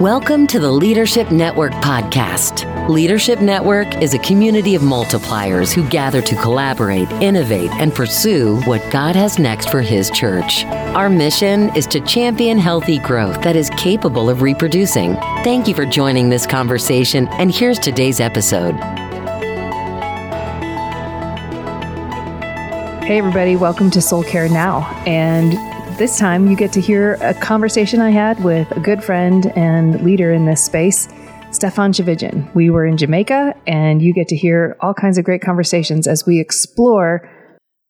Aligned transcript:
Welcome 0.00 0.46
to 0.46 0.58
the 0.58 0.72
Leadership 0.72 1.30
Network 1.30 1.72
podcast. 1.72 2.88
Leadership 2.88 3.42
Network 3.42 4.00
is 4.00 4.14
a 4.14 4.18
community 4.20 4.74
of 4.74 4.80
multipliers 4.80 5.74
who 5.74 5.86
gather 5.90 6.22
to 6.22 6.34
collaborate, 6.36 7.10
innovate, 7.20 7.70
and 7.72 7.94
pursue 7.94 8.62
what 8.62 8.80
God 8.90 9.14
has 9.14 9.38
next 9.38 9.68
for 9.68 9.82
His 9.82 10.10
church. 10.10 10.64
Our 10.64 11.10
mission 11.10 11.68
is 11.76 11.86
to 11.88 12.00
champion 12.00 12.56
healthy 12.56 12.98
growth 12.98 13.42
that 13.42 13.56
is 13.56 13.68
capable 13.76 14.30
of 14.30 14.40
reproducing. 14.40 15.16
Thank 15.44 15.68
you 15.68 15.74
for 15.74 15.84
joining 15.84 16.30
this 16.30 16.46
conversation, 16.46 17.28
and 17.32 17.54
here's 17.54 17.78
today's 17.78 18.20
episode. 18.20 18.76
Hey, 23.04 23.18
everybody, 23.18 23.54
welcome 23.54 23.90
to 23.90 24.00
Soul 24.00 24.24
Care 24.24 24.48
Now. 24.48 24.86
And 25.06 25.69
this 26.00 26.18
time 26.18 26.46
you 26.46 26.56
get 26.56 26.72
to 26.72 26.80
hear 26.80 27.18
a 27.20 27.34
conversation 27.34 28.00
I 28.00 28.08
had 28.08 28.42
with 28.42 28.70
a 28.70 28.80
good 28.80 29.04
friend 29.04 29.52
and 29.54 30.02
leader 30.02 30.32
in 30.32 30.46
this 30.46 30.64
space, 30.64 31.10
Stephan 31.50 31.92
Tchividjian. 31.92 32.54
We 32.54 32.70
were 32.70 32.86
in 32.86 32.96
Jamaica, 32.96 33.54
and 33.66 34.00
you 34.00 34.14
get 34.14 34.26
to 34.28 34.36
hear 34.36 34.78
all 34.80 34.94
kinds 34.94 35.18
of 35.18 35.26
great 35.26 35.42
conversations 35.42 36.06
as 36.06 36.24
we 36.24 36.40
explore 36.40 37.28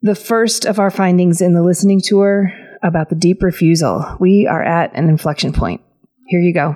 the 0.03 0.17
first 0.17 0.67
of 0.67 0.81
our 0.81 0.91
findings 0.91 1.41
in 1.41 1.55
the 1.55 1.63
listening 1.63 2.01
tour 2.03 2.51
about 2.83 3.11
the 3.11 3.15
deep 3.15 3.45
refusal. 3.45 4.17
We 4.19 4.45
are 4.45 4.63
at 4.63 4.93
an 4.97 5.09
inflection 5.09 5.53
point. 5.53 5.81
Here 6.27 6.41
you 6.41 6.53
go. 6.53 6.75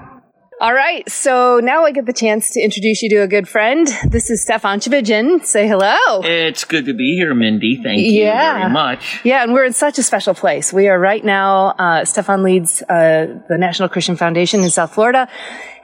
All 0.60 0.72
right, 0.72 1.06
so 1.10 1.60
now 1.62 1.84
I 1.84 1.90
get 1.90 2.06
the 2.06 2.12
chance 2.12 2.50
to 2.52 2.60
introduce 2.60 3.02
you 3.02 3.10
to 3.10 3.16
a 3.22 3.26
good 3.26 3.48
friend. 3.48 3.88
This 4.08 4.30
is 4.30 4.40
Stephan 4.40 4.78
Tchividjian. 4.78 5.44
Say 5.44 5.66
hello. 5.66 5.96
It's 6.22 6.64
good 6.64 6.86
to 6.86 6.94
be 6.94 7.16
here, 7.16 7.34
Mindy. 7.34 7.80
Thank 7.82 7.98
you 8.00 8.22
Yeah. 8.22 8.60
very 8.60 8.72
much. 8.72 9.20
Yeah, 9.24 9.42
and 9.42 9.52
we're 9.52 9.64
in 9.64 9.72
such 9.72 9.98
a 9.98 10.02
special 10.02 10.32
place. 10.32 10.72
We 10.72 10.86
are 10.88 10.98
right 10.98 11.24
now, 11.24 11.74
uh, 11.78 12.04
Stephan 12.04 12.44
leads 12.44 12.82
uh, 12.82 13.40
the 13.48 13.58
National 13.58 13.88
Christian 13.88 14.14
Foundation 14.16 14.62
in 14.62 14.70
South 14.70 14.94
Florida, 14.94 15.28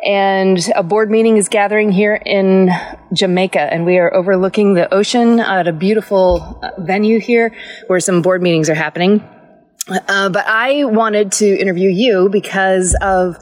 and 0.07 0.59
a 0.77 0.85
board 0.85 1.11
meeting 1.11 1.37
is 1.37 1.49
gathering 1.49 1.91
here 1.91 2.15
in 2.25 2.71
Jamaica, 3.13 3.61
and 3.61 3.85
we 3.85 3.99
are 3.99 4.15
overlooking 4.15 4.75
the 4.75 4.93
ocean 4.95 5.41
at 5.41 5.67
a 5.67 5.73
beautiful 5.73 6.61
uh, 6.63 6.71
venue 6.81 7.19
here 7.19 7.53
where 7.89 7.99
some 8.01 8.23
board 8.23 8.41
meetings 8.41 8.71
are 8.71 8.75
happening. 8.75 9.23
Uh, 10.09 10.29
but 10.29 10.45
I 10.47 10.85
wanted 10.85 11.33
to 11.33 11.47
interview 11.59 11.91
you 11.91 12.29
because 12.31 12.97
of 13.03 13.37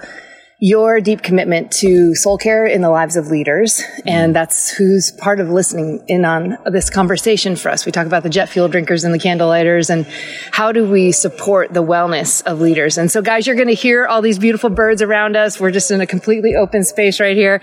your 0.60 1.00
deep 1.00 1.22
commitment 1.22 1.70
to 1.70 2.16
soul 2.16 2.36
care 2.36 2.66
in 2.66 2.80
the 2.80 2.90
lives 2.90 3.14
of 3.14 3.28
leaders. 3.28 3.80
And 4.04 4.34
that's 4.34 4.68
who's 4.68 5.12
part 5.12 5.38
of 5.38 5.50
listening 5.50 6.02
in 6.08 6.24
on 6.24 6.58
this 6.66 6.90
conversation 6.90 7.54
for 7.54 7.68
us. 7.68 7.86
We 7.86 7.92
talk 7.92 8.08
about 8.08 8.24
the 8.24 8.28
jet 8.28 8.48
fuel 8.48 8.66
drinkers 8.66 9.04
and 9.04 9.14
the 9.14 9.20
candlelighters 9.20 9.88
and 9.88 10.04
how 10.50 10.72
do 10.72 10.88
we 10.88 11.12
support 11.12 11.72
the 11.72 11.82
wellness 11.82 12.42
of 12.44 12.60
leaders. 12.60 12.98
And 12.98 13.08
so 13.08 13.22
guys, 13.22 13.46
you're 13.46 13.54
going 13.54 13.68
to 13.68 13.74
hear 13.74 14.06
all 14.06 14.20
these 14.20 14.40
beautiful 14.40 14.68
birds 14.68 15.00
around 15.00 15.36
us. 15.36 15.60
We're 15.60 15.70
just 15.70 15.92
in 15.92 16.00
a 16.00 16.06
completely 16.06 16.56
open 16.56 16.82
space 16.82 17.20
right 17.20 17.36
here. 17.36 17.62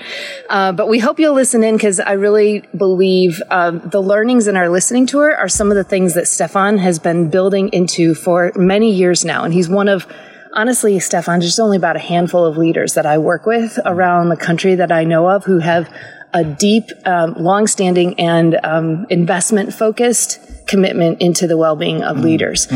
Uh, 0.49 0.71
but 0.71 0.88
we 0.88 0.99
hope 0.99 1.19
you'll 1.19 1.35
listen 1.35 1.66
in 1.66 1.75
because 1.75 1.99
I 1.99 2.13
really 2.13 2.61
believe 2.77 3.41
um, 3.49 3.81
the 3.83 4.01
learnings 4.01 4.47
in 4.47 4.55
our 4.55 4.69
listening 4.69 5.05
tour 5.05 5.35
are 5.35 5.49
some 5.49 5.69
of 5.69 5.75
the 5.75 5.83
things 5.83 6.13
that 6.13 6.29
Stephan 6.29 6.77
has 6.77 6.99
been 6.99 7.29
building 7.29 7.67
into 7.73 8.16
for 8.16 8.53
many 8.55 8.89
years 8.93 9.25
now. 9.25 9.43
And 9.43 9.53
he's 9.53 9.67
one 9.67 9.89
of 9.89 10.07
honestly, 10.56 11.00
Stephan, 11.00 11.39
there's 11.39 11.59
only 11.59 11.78
about 11.78 11.95
a 11.95 12.00
handful 12.00 12.45
of 12.45 12.58
leaders 12.58 12.94
that 12.95 13.06
I 13.06 13.17
work 13.17 13.45
with 13.45 13.78
around 13.86 14.30
the 14.30 14.38
country 14.38 14.75
that 14.75 14.92
I 14.92 15.03
know 15.03 15.30
of 15.30 15.44
who 15.45 15.59
have 15.59 15.94
a 16.34 16.44
deep, 16.44 16.89
um, 17.06 17.34
long-standing 17.36 18.20
and 18.20 18.59
um, 18.64 19.06
investment-focused 19.09 20.67
commitment 20.67 21.22
into 21.22 21.47
the 21.47 21.58
well-being 21.58 22.03
of 22.03 22.20
leaders. 22.20 22.67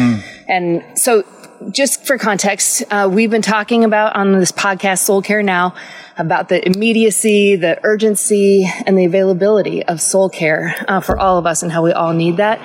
And 0.48 0.84
so, 0.96 1.24
just 1.72 2.06
for 2.06 2.18
context, 2.18 2.84
uh, 2.90 3.10
we've 3.12 3.30
been 3.30 3.42
talking 3.42 3.84
about 3.84 4.16
on 4.16 4.32
this 4.40 4.52
podcast, 4.52 5.00
Soul 5.00 5.22
Care 5.22 5.44
Now, 5.44 5.76
about 6.18 6.48
the 6.48 6.66
immediacy, 6.66 7.58
the 7.58 7.80
urgency, 7.84 8.70
and 8.86 8.98
the 8.98 9.06
availability 9.06 9.84
of 9.84 10.00
soul 10.02 10.30
care 10.30 10.76
uh, 10.88 11.02
for 11.02 11.18
all 11.18 11.38
of 11.38 11.46
us, 11.46 11.64
and 11.64 11.72
how 11.72 11.84
we 11.84 11.92
all 11.92 12.14
need 12.14 12.38
that. 12.38 12.62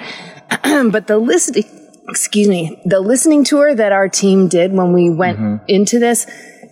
but 0.91 1.07
the 1.07 1.19
listening 1.19 1.65
excuse 2.09 2.49
me, 2.49 2.83
the 2.85 3.01
listening 3.01 3.45
tour 3.45 3.75
that 3.75 3.93
our 3.93 4.09
team 4.09 4.49
did 4.49 4.73
when 4.73 4.93
we 4.93 5.11
went 5.11 5.63
into 5.69 5.99
this 5.99 6.27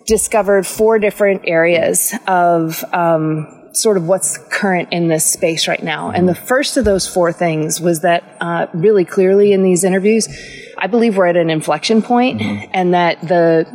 discovered 0.06 0.66
four 0.66 0.98
different 0.98 1.42
areas 1.46 2.14
of 2.26 2.84
um, 2.92 3.70
sort 3.72 3.96
of 3.96 4.06
what's 4.06 4.38
current 4.50 4.88
in 4.92 5.08
this 5.08 5.24
space 5.24 5.66
right 5.68 5.82
now. 5.82 6.10
And 6.10 6.28
the 6.28 6.34
first 6.34 6.76
of 6.76 6.84
those 6.84 7.06
four 7.06 7.32
things 7.32 7.80
was 7.80 8.00
that 8.00 8.36
uh, 8.40 8.66
really 8.74 9.04
clearly 9.04 9.52
in 9.52 9.62
these 9.62 9.84
interviews, 9.84 10.28
I 10.76 10.86
believe 10.86 11.16
we're 11.16 11.26
at 11.26 11.36
an 11.36 11.50
inflection 11.50 12.02
point 12.02 12.42
and 12.42 12.94
that 12.94 13.20
the 13.22 13.66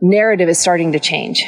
narrative 0.00 0.48
is 0.48 0.58
starting 0.58 0.92
to 0.92 1.00
change. 1.00 1.42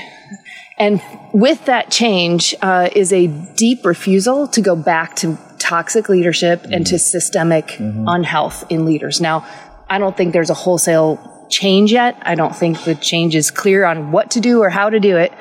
And 0.78 1.02
with 1.32 1.64
that 1.64 1.90
change 1.90 2.54
uh, 2.62 2.88
is 2.94 3.12
a 3.12 3.26
deep 3.56 3.84
refusal 3.84 4.46
to 4.48 4.60
go 4.60 4.76
back 4.76 5.16
to 5.16 5.36
toxic 5.58 6.08
leadership 6.08 6.64
and 6.64 6.86
to 6.86 6.94
mm-hmm. 6.94 6.96
systemic 6.96 7.66
mm-hmm. 7.66 8.04
unhealth 8.06 8.64
in 8.70 8.84
leaders. 8.84 9.20
Now, 9.20 9.46
I 9.88 9.98
don't 9.98 10.16
think 10.16 10.32
there's 10.32 10.50
a 10.50 10.54
wholesale 10.54 11.46
change 11.50 11.92
yet. 11.92 12.16
I 12.22 12.34
don't 12.34 12.54
think 12.54 12.84
the 12.84 12.94
change 12.94 13.34
is 13.34 13.50
clear 13.50 13.84
on 13.84 14.12
what 14.12 14.32
to 14.32 14.40
do 14.40 14.62
or 14.62 14.70
how 14.70 14.90
to 14.90 15.00
do 15.00 15.16
it. 15.16 15.32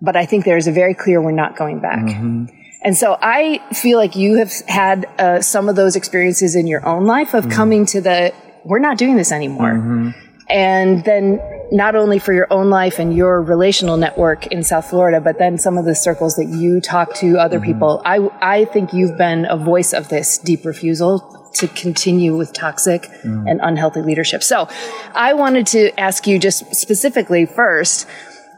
But 0.00 0.16
I 0.16 0.26
think 0.26 0.44
there's 0.44 0.66
a 0.66 0.72
very 0.72 0.94
clear 0.94 1.20
we're 1.20 1.32
not 1.32 1.56
going 1.56 1.80
back. 1.80 2.04
Mm-hmm. 2.04 2.46
And 2.82 2.96
so 2.96 3.16
I 3.20 3.62
feel 3.72 3.96
like 3.98 4.14
you 4.14 4.36
have 4.36 4.52
had 4.68 5.06
uh, 5.18 5.40
some 5.40 5.70
of 5.70 5.76
those 5.76 5.96
experiences 5.96 6.54
in 6.54 6.66
your 6.66 6.86
own 6.86 7.06
life 7.06 7.32
of 7.32 7.48
coming 7.48 7.86
to 7.86 8.02
the, 8.02 8.34
we're 8.64 8.78
not 8.78 8.98
doing 8.98 9.16
this 9.16 9.32
anymore. 9.32 10.14
And 10.48 11.04
then 11.04 11.40
not 11.72 11.96
only 11.96 12.18
for 12.18 12.32
your 12.32 12.46
own 12.50 12.70
life 12.70 12.98
and 12.98 13.16
your 13.16 13.42
relational 13.42 13.96
network 13.96 14.46
in 14.48 14.62
South 14.62 14.90
Florida, 14.90 15.20
but 15.20 15.38
then 15.38 15.58
some 15.58 15.78
of 15.78 15.84
the 15.84 15.94
circles 15.94 16.36
that 16.36 16.46
you 16.46 16.80
talk 16.80 17.14
to 17.14 17.38
other 17.38 17.58
mm-hmm. 17.58 17.72
people. 17.72 18.02
I, 18.04 18.28
I 18.40 18.64
think 18.66 18.92
you've 18.92 19.16
been 19.16 19.46
a 19.48 19.56
voice 19.56 19.92
of 19.92 20.08
this 20.08 20.38
deep 20.38 20.64
refusal 20.64 21.50
to 21.54 21.68
continue 21.68 22.36
with 22.36 22.52
toxic 22.52 23.02
mm. 23.22 23.48
and 23.48 23.60
unhealthy 23.62 24.02
leadership. 24.02 24.42
So 24.42 24.68
I 25.14 25.34
wanted 25.34 25.66
to 25.68 25.98
ask 25.98 26.26
you 26.26 26.38
just 26.38 26.74
specifically 26.74 27.46
first, 27.46 28.08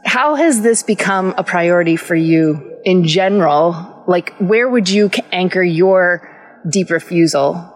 how 0.03 0.35
has 0.35 0.61
this 0.61 0.83
become 0.83 1.33
a 1.37 1.43
priority 1.43 1.95
for 1.95 2.15
you 2.15 2.77
in 2.85 3.05
general? 3.05 4.03
Like, 4.07 4.33
where 4.39 4.67
would 4.67 4.89
you 4.89 5.11
anchor 5.31 5.61
your 5.61 6.27
deep 6.67 6.89
refusal? 6.89 7.73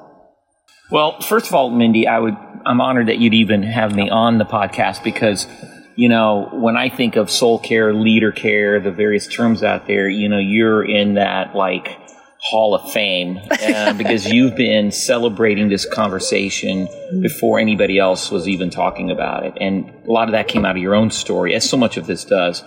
Well, 0.91 1.21
first 1.21 1.47
of 1.47 1.53
all, 1.53 1.69
Mindy, 1.69 2.07
I 2.07 2.19
would 2.19 2.35
I'm 2.65 2.81
honored 2.81 3.07
that 3.07 3.19
you'd 3.19 3.33
even 3.33 3.63
have 3.63 3.95
me 3.95 4.09
on 4.09 4.37
the 4.37 4.45
podcast 4.45 5.03
because 5.03 5.47
you 5.95 6.09
know 6.09 6.49
when 6.53 6.77
I 6.77 6.89
think 6.89 7.15
of 7.15 7.29
soul 7.29 7.59
care, 7.59 7.93
leader 7.93 8.31
care, 8.31 8.79
the 8.79 8.91
various 8.91 9.27
terms 9.27 9.63
out 9.63 9.87
there, 9.87 10.09
you 10.09 10.29
know, 10.29 10.39
you're 10.39 10.83
in 10.83 11.15
that 11.15 11.55
like 11.55 11.97
hall 12.39 12.73
of 12.73 12.91
fame 12.91 13.39
uh, 13.51 13.93
because 13.93 14.25
you've 14.25 14.55
been 14.55 14.91
celebrating 14.91 15.69
this 15.69 15.85
conversation 15.85 16.87
before 17.21 17.59
anybody 17.59 17.99
else 17.99 18.31
was 18.31 18.47
even 18.47 18.69
talking 18.69 19.11
about 19.11 19.45
it, 19.45 19.53
and 19.61 19.89
a 20.07 20.11
lot 20.11 20.27
of 20.27 20.33
that 20.33 20.47
came 20.47 20.65
out 20.65 20.75
of 20.75 20.81
your 20.81 20.95
own 20.95 21.11
story, 21.11 21.53
as 21.55 21.69
so 21.69 21.77
much 21.77 21.97
of 21.97 22.07
this 22.07 22.25
does. 22.25 22.63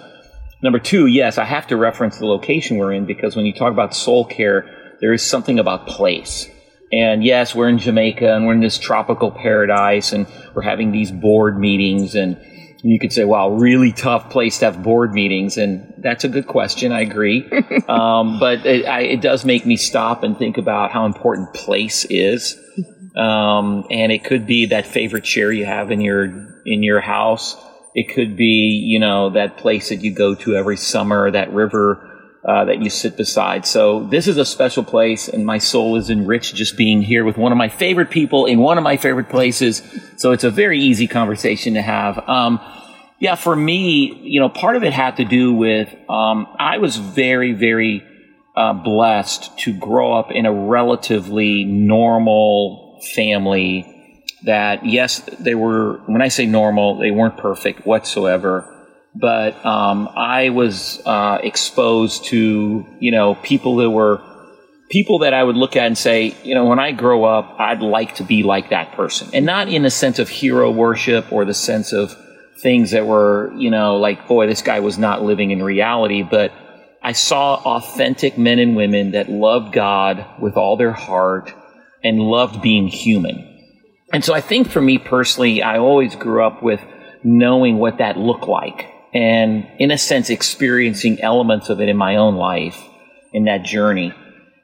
Number 0.63 0.79
two, 0.79 1.07
yes, 1.07 1.37
I 1.37 1.45
have 1.45 1.67
to 1.67 1.77
reference 1.77 2.19
the 2.19 2.27
location 2.27 2.79
we're 2.79 2.93
in 2.93 3.05
because 3.05 3.37
when 3.37 3.45
you 3.45 3.53
talk 3.53 3.71
about 3.71 3.95
soul 3.95 4.25
care, 4.25 4.97
there 5.01 5.13
is 5.13 5.23
something 5.23 5.59
about 5.59 5.87
place. 5.87 6.49
And 6.95 7.25
yes, 7.25 7.55
we're 7.55 7.69
in 7.69 7.79
Jamaica 7.79 8.35
and 8.35 8.47
we're 8.47 8.53
in 8.53 8.61
this 8.61 8.79
tropical 8.79 9.33
paradise 9.33 10.13
and 10.13 10.29
we're 10.55 10.63
having 10.63 10.93
these 10.93 11.11
board 11.11 11.59
meetings 11.59 12.15
and 12.15 12.37
you 12.85 13.01
could 13.01 13.13
say, 13.13 13.25
wow, 13.25 13.51
really 13.51 13.93
tough 13.93 14.31
place 14.31 14.59
to 14.59 14.67
have 14.67 14.83
board 14.83 15.13
meetings. 15.13 15.57
And 15.57 15.93
that's 15.99 16.23
a 16.23 16.29
good 16.29 16.47
question. 16.47 16.93
I 16.93 17.01
agree. 17.01 17.51
um, 17.89 18.39
but 18.39 18.65
it, 18.65 18.87
I, 18.87 19.01
it 19.01 19.23
does 19.23 19.45
make 19.45 19.67
me 19.67 19.77
stop 19.77 20.23
and 20.23 20.39
think 20.39 20.57
about 20.57 20.93
how 20.93 21.07
important 21.07 21.53
place 21.53 22.05
is. 22.05 22.61
Um, 23.17 23.87
and 23.91 24.13
it 24.13 24.23
could 24.23 24.47
be 24.47 24.67
that 24.67 24.87
favorite 24.87 25.25
chair 25.25 25.51
you 25.51 25.65
have 25.65 25.91
in 25.91 26.01
your, 26.01 26.27
in 26.67 26.83
your 26.83 27.01
house. 27.01 27.57
It 27.95 28.15
could 28.15 28.37
be, 28.37 28.85
you 28.85 29.01
know, 29.01 29.31
that 29.31 29.57
place 29.57 29.89
that 29.89 30.03
you 30.03 30.15
go 30.15 30.35
to 30.37 30.55
every 30.55 30.77
summer, 30.77 31.31
that 31.31 31.53
river 31.53 32.14
uh, 32.45 32.67
that 32.67 32.83
you 32.83 32.91
sit 32.91 33.17
beside. 33.17 33.65
So 33.65 34.05
this 34.05 34.29
is 34.29 34.37
a 34.37 34.45
special 34.45 34.85
place, 34.85 35.29
and 35.29 35.47
my 35.47 35.59
soul 35.59 35.97
is 35.97 36.11
enriched 36.11 36.55
just 36.55 36.77
being 36.77 37.01
here 37.01 37.25
with 37.25 37.39
one 37.39 37.53
of 37.53 37.59
my 37.59 37.71
favorite 37.71 38.11
people 38.11 38.45
in 38.45 38.59
one 38.59 38.77
of 38.77 38.85
my 38.85 38.99
favorite 38.99 39.31
places. 39.31 39.83
So 40.17 40.33
it's 40.33 40.45
a 40.45 40.51
very 40.51 40.79
easy 40.79 41.07
conversation 41.07 41.75
to 41.75 41.83
have. 41.83 42.19
Um, 42.29 42.61
yeah, 43.19 43.35
for 43.37 43.57
me, 43.57 44.15
you 44.23 44.41
know, 44.41 44.51
part 44.51 44.77
of 44.77 44.85
it 44.85 44.93
had 44.93 45.17
to 45.17 45.25
do 45.25 45.55
with 45.55 45.89
um, 46.11 46.47
I 46.59 46.79
was 46.79 46.97
very, 46.97 47.53
very 47.53 48.07
uh, 48.55 48.75
blessed 48.75 49.59
to 49.61 49.73
grow 49.73 50.13
up 50.13 50.31
in 50.31 50.45
a 50.45 50.53
relatively 50.53 51.65
normal 51.65 53.01
family. 53.15 53.91
That 54.43 54.85
yes, 54.85 55.21
they 55.41 55.55
were. 55.55 56.03
When 56.05 56.21
I 56.21 56.29
say 56.29 56.45
normal, 56.45 56.99
they 56.99 57.11
weren't 57.11 57.39
perfect 57.39 57.87
whatsoever 57.87 58.71
but 59.15 59.65
um, 59.65 60.09
I 60.17 60.51
was 60.51 61.01
uh, 61.07 61.39
exposed 61.43 62.27
to 62.27 62.87
you 62.99 63.13
know 63.13 63.37
people 63.37 63.77
that 63.77 63.91
were 63.91 64.21
people 64.91 65.21
that 65.21 65.35
I 65.35 65.43
would 65.43 65.57
look 65.57 65.77
at 65.77 65.87
and 65.87 65.97
say, 65.99 66.37
you 66.45 66.55
know, 66.55 66.67
when 66.67 66.79
I 66.79 66.93
grow 66.93 67.25
up, 67.25 67.57
I'd 67.59 67.81
like 67.81 68.17
to 68.17 68.23
be 68.23 68.43
like 68.43 68.71
that 68.71 68.93
person, 68.93 69.29
and 69.33 69.47
not 69.47 69.69
in 69.69 69.83
the 69.83 69.91
sense 69.91 70.19
of 70.19 70.29
hero 70.29 70.71
worship 70.71 71.33
or 71.33 71.45
the 71.45 71.55
sense 71.55 71.93
of 71.93 72.17
things 72.61 72.93
that 72.93 73.07
were, 73.07 73.53
you 73.57 73.71
know, 73.71 73.97
like, 73.97 74.27
boy, 74.29 74.47
this 74.47 74.63
guy 74.63 74.81
was 74.81 74.99
not 74.99 75.23
living 75.23 75.51
in 75.51 75.63
reality. 75.63 76.23
But 76.23 76.53
I 77.03 77.13
saw 77.13 77.57
authentic 77.57 78.39
men 78.39 78.59
and 78.59 78.77
women 78.77 79.13
that 79.13 79.29
loved 79.29 79.73
God 79.73 80.25
with 80.41 80.57
all 80.57 80.77
their 80.77 80.93
heart 80.93 81.53
and 82.03 82.19
loved 82.21 82.63
being 82.63 82.89
human. 82.89 83.51
And 84.13 84.25
so 84.25 84.33
I 84.33 84.41
think 84.41 84.71
for 84.71 84.81
me 84.81 84.99
personally, 84.99 85.63
I 85.63 85.79
always 85.79 86.15
grew 86.15 86.45
up 86.45 86.63
with 86.63 86.81
knowing 87.23 87.79
what 87.79 87.99
that 87.99 88.17
looked 88.17 88.47
like 88.47 88.94
and 89.15 89.67
in 89.79 89.93
a 89.93 89.99
sense 89.99 90.29
experiencing 90.29 91.21
elements 91.23 91.69
of 91.69 91.81
it 91.81 91.89
in 91.89 91.97
my 91.97 92.17
own 92.17 92.35
life 92.35 92.83
in 93.33 93.45
that 93.45 93.63
journey. 93.63 94.13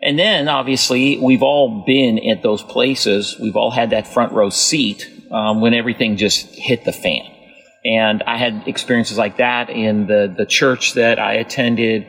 And 0.03 0.19
then 0.19 0.49
obviously 0.49 1.19
we've 1.19 1.43
all 1.43 1.85
been 1.87 2.19
at 2.31 2.43
those 2.43 2.63
places. 2.63 3.37
We've 3.41 3.57
all 3.57 3.71
had 3.71 3.91
that 3.91 4.07
front 4.07 4.33
row 4.33 4.51
seat 4.51 5.09
um, 5.31 5.61
when 5.61 5.73
everything 5.73 6.17
just 6.17 6.47
hit 6.55 6.85
the 6.85 6.93
fan. 6.93 7.23
And 7.85 8.23
I 8.27 8.37
had 8.37 8.67
experiences 8.67 9.17
like 9.17 9.37
that 9.39 9.71
in 9.71 10.07
the, 10.07 10.35
the 10.37 10.47
church 10.47 10.95
that 10.95 11.19
I 11.19 11.35
attended, 11.35 12.07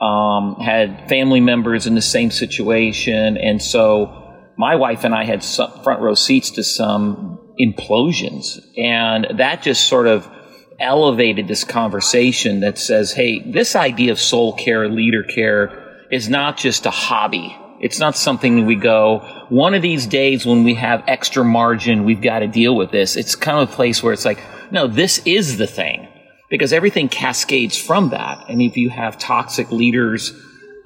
um, 0.00 0.56
had 0.56 1.08
family 1.08 1.40
members 1.40 1.86
in 1.86 1.94
the 1.94 2.02
same 2.02 2.30
situation. 2.30 3.36
And 3.36 3.62
so 3.62 4.52
my 4.58 4.74
wife 4.76 5.04
and 5.04 5.14
I 5.14 5.24
had 5.24 5.44
front 5.44 6.00
row 6.00 6.14
seats 6.14 6.50
to 6.52 6.64
some 6.64 7.38
implosions. 7.58 8.60
And 8.76 9.38
that 9.38 9.62
just 9.62 9.86
sort 9.86 10.08
of 10.08 10.28
elevated 10.84 11.48
this 11.48 11.64
conversation 11.64 12.60
that 12.60 12.78
says, 12.78 13.12
hey, 13.12 13.40
this 13.50 13.74
idea 13.74 14.12
of 14.12 14.20
soul 14.20 14.52
care, 14.52 14.88
leader 14.88 15.24
care 15.24 16.06
is 16.10 16.28
not 16.28 16.56
just 16.56 16.86
a 16.86 16.90
hobby. 16.90 17.56
It's 17.80 17.98
not 17.98 18.16
something 18.16 18.66
we 18.66 18.76
go, 18.76 19.18
one 19.48 19.74
of 19.74 19.82
these 19.82 20.06
days 20.06 20.46
when 20.46 20.64
we 20.64 20.74
have 20.74 21.02
extra 21.06 21.44
margin, 21.44 22.04
we've 22.04 22.22
got 22.22 22.38
to 22.38 22.46
deal 22.46 22.76
with 22.76 22.90
this. 22.90 23.16
It's 23.16 23.34
kind 23.34 23.58
of 23.58 23.70
a 23.70 23.72
place 23.72 24.02
where 24.02 24.12
it's 24.12 24.24
like, 24.24 24.40
no, 24.70 24.86
this 24.86 25.18
is 25.26 25.58
the 25.58 25.66
thing 25.66 26.08
because 26.50 26.72
everything 26.72 27.08
cascades 27.08 27.76
from 27.76 28.10
that. 28.10 28.44
And 28.48 28.62
if 28.62 28.76
you 28.76 28.90
have 28.90 29.18
toxic 29.18 29.72
leaders, 29.72 30.32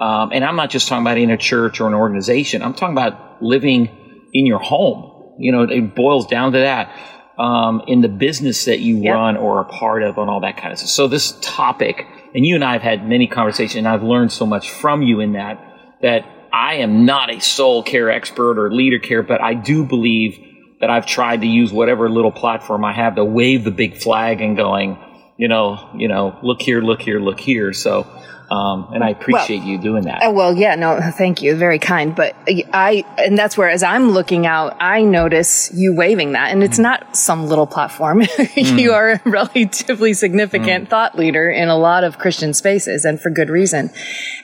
um, 0.00 0.30
and 0.32 0.44
I'm 0.44 0.56
not 0.56 0.70
just 0.70 0.88
talking 0.88 1.02
about 1.02 1.18
in 1.18 1.30
a 1.30 1.36
church 1.36 1.80
or 1.80 1.88
an 1.88 1.94
organization, 1.94 2.62
I'm 2.62 2.74
talking 2.74 2.94
about 2.94 3.42
living 3.42 3.88
in 4.32 4.46
your 4.46 4.60
home. 4.60 5.34
You 5.38 5.52
know, 5.52 5.62
it 5.62 5.94
boils 5.94 6.26
down 6.26 6.52
to 6.52 6.58
that 6.58 6.92
um, 7.38 7.82
in 7.86 8.00
the 8.00 8.08
business 8.08 8.64
that 8.64 8.80
you 8.80 8.98
yep. 8.98 9.14
run 9.14 9.36
or 9.36 9.58
are 9.58 9.64
part 9.64 10.02
of 10.02 10.18
and 10.18 10.28
all 10.28 10.40
that 10.40 10.56
kind 10.56 10.72
of 10.72 10.78
stuff. 10.78 10.90
So 10.90 11.06
this 11.06 11.38
topic, 11.40 12.06
and 12.34 12.44
you 12.44 12.56
and 12.56 12.64
I 12.64 12.72
have 12.72 12.82
had 12.82 13.08
many 13.08 13.26
conversations, 13.26 13.76
and 13.76 13.88
I've 13.88 14.02
learned 14.02 14.32
so 14.32 14.44
much 14.44 14.70
from 14.70 15.02
you 15.02 15.20
in 15.20 15.32
that, 15.34 15.62
that 16.02 16.26
I 16.52 16.74
am 16.76 17.04
not 17.04 17.30
a 17.30 17.40
soul 17.40 17.82
care 17.82 18.10
expert 18.10 18.58
or 18.58 18.72
leader 18.72 18.98
care, 18.98 19.22
but 19.22 19.40
I 19.40 19.54
do 19.54 19.84
believe 19.84 20.44
that 20.80 20.90
I've 20.90 21.06
tried 21.06 21.42
to 21.42 21.46
use 21.46 21.72
whatever 21.72 22.08
little 22.08 22.32
platform 22.32 22.84
I 22.84 22.92
have 22.92 23.16
to 23.16 23.24
wave 23.24 23.64
the 23.64 23.70
big 23.70 23.96
flag 23.96 24.40
and 24.40 24.56
going, 24.56 24.98
you 25.36 25.48
know, 25.48 25.90
you 25.94 26.08
know, 26.08 26.38
look 26.42 26.62
here, 26.62 26.80
look 26.80 27.02
here, 27.02 27.20
look 27.20 27.38
here. 27.38 27.72
So 27.72 28.06
um, 28.50 28.88
and 28.94 29.04
I 29.04 29.10
appreciate 29.10 29.58
well, 29.58 29.68
you 29.68 29.78
doing 29.78 30.04
that. 30.04 30.22
Uh, 30.22 30.30
well, 30.30 30.54
yeah, 30.54 30.74
no, 30.74 30.98
thank 31.12 31.42
you. 31.42 31.54
Very 31.54 31.78
kind. 31.78 32.14
But 32.14 32.34
I, 32.72 33.04
and 33.18 33.36
that's 33.36 33.58
where, 33.58 33.68
as 33.68 33.82
I'm 33.82 34.10
looking 34.10 34.46
out, 34.46 34.76
I 34.80 35.02
notice 35.02 35.70
you 35.74 35.94
waving 35.94 36.32
that. 36.32 36.50
And 36.50 36.62
it's 36.62 36.78
mm. 36.78 36.82
not 36.84 37.14
some 37.14 37.46
little 37.46 37.66
platform. 37.66 38.20
mm. 38.22 38.78
You 38.78 38.92
are 38.92 39.12
a 39.12 39.22
relatively 39.26 40.14
significant 40.14 40.86
mm. 40.86 40.88
thought 40.88 41.18
leader 41.18 41.50
in 41.50 41.68
a 41.68 41.76
lot 41.76 42.04
of 42.04 42.18
Christian 42.18 42.54
spaces 42.54 43.04
and 43.04 43.20
for 43.20 43.28
good 43.28 43.50
reason. 43.50 43.90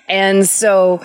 And 0.07 0.47
so, 0.47 1.01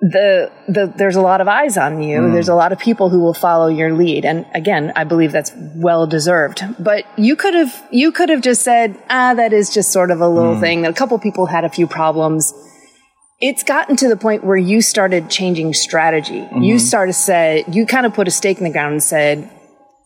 the, 0.00 0.50
the 0.66 0.92
there's 0.96 1.16
a 1.16 1.20
lot 1.20 1.40
of 1.40 1.48
eyes 1.48 1.76
on 1.76 2.02
you. 2.02 2.20
Mm. 2.20 2.32
There's 2.32 2.48
a 2.48 2.54
lot 2.54 2.72
of 2.72 2.78
people 2.78 3.10
who 3.10 3.20
will 3.20 3.34
follow 3.34 3.68
your 3.68 3.92
lead, 3.92 4.24
and 4.24 4.46
again, 4.54 4.92
I 4.96 5.04
believe 5.04 5.30
that's 5.30 5.52
well 5.76 6.06
deserved. 6.06 6.62
But 6.78 7.04
you 7.18 7.36
could 7.36 7.54
have 7.54 7.86
you 7.90 8.10
could 8.10 8.30
have 8.30 8.40
just 8.40 8.62
said, 8.62 9.00
ah, 9.10 9.34
that 9.34 9.52
is 9.52 9.68
just 9.72 9.92
sort 9.92 10.10
of 10.10 10.20
a 10.20 10.28
little 10.28 10.54
mm. 10.54 10.60
thing. 10.60 10.86
A 10.86 10.92
couple 10.92 11.18
people 11.18 11.46
had 11.46 11.64
a 11.64 11.68
few 11.68 11.86
problems. 11.86 12.54
It's 13.40 13.62
gotten 13.62 13.96
to 13.96 14.08
the 14.08 14.16
point 14.16 14.44
where 14.44 14.56
you 14.56 14.80
started 14.80 15.30
changing 15.30 15.72
strategy. 15.74 16.40
Mm-hmm. 16.40 16.62
You 16.62 16.78
started 16.78 17.14
said 17.14 17.74
you 17.74 17.86
kind 17.86 18.06
of 18.06 18.14
put 18.14 18.26
a 18.26 18.30
stake 18.30 18.58
in 18.58 18.64
the 18.64 18.70
ground 18.70 18.92
and 18.92 19.02
said, 19.02 19.50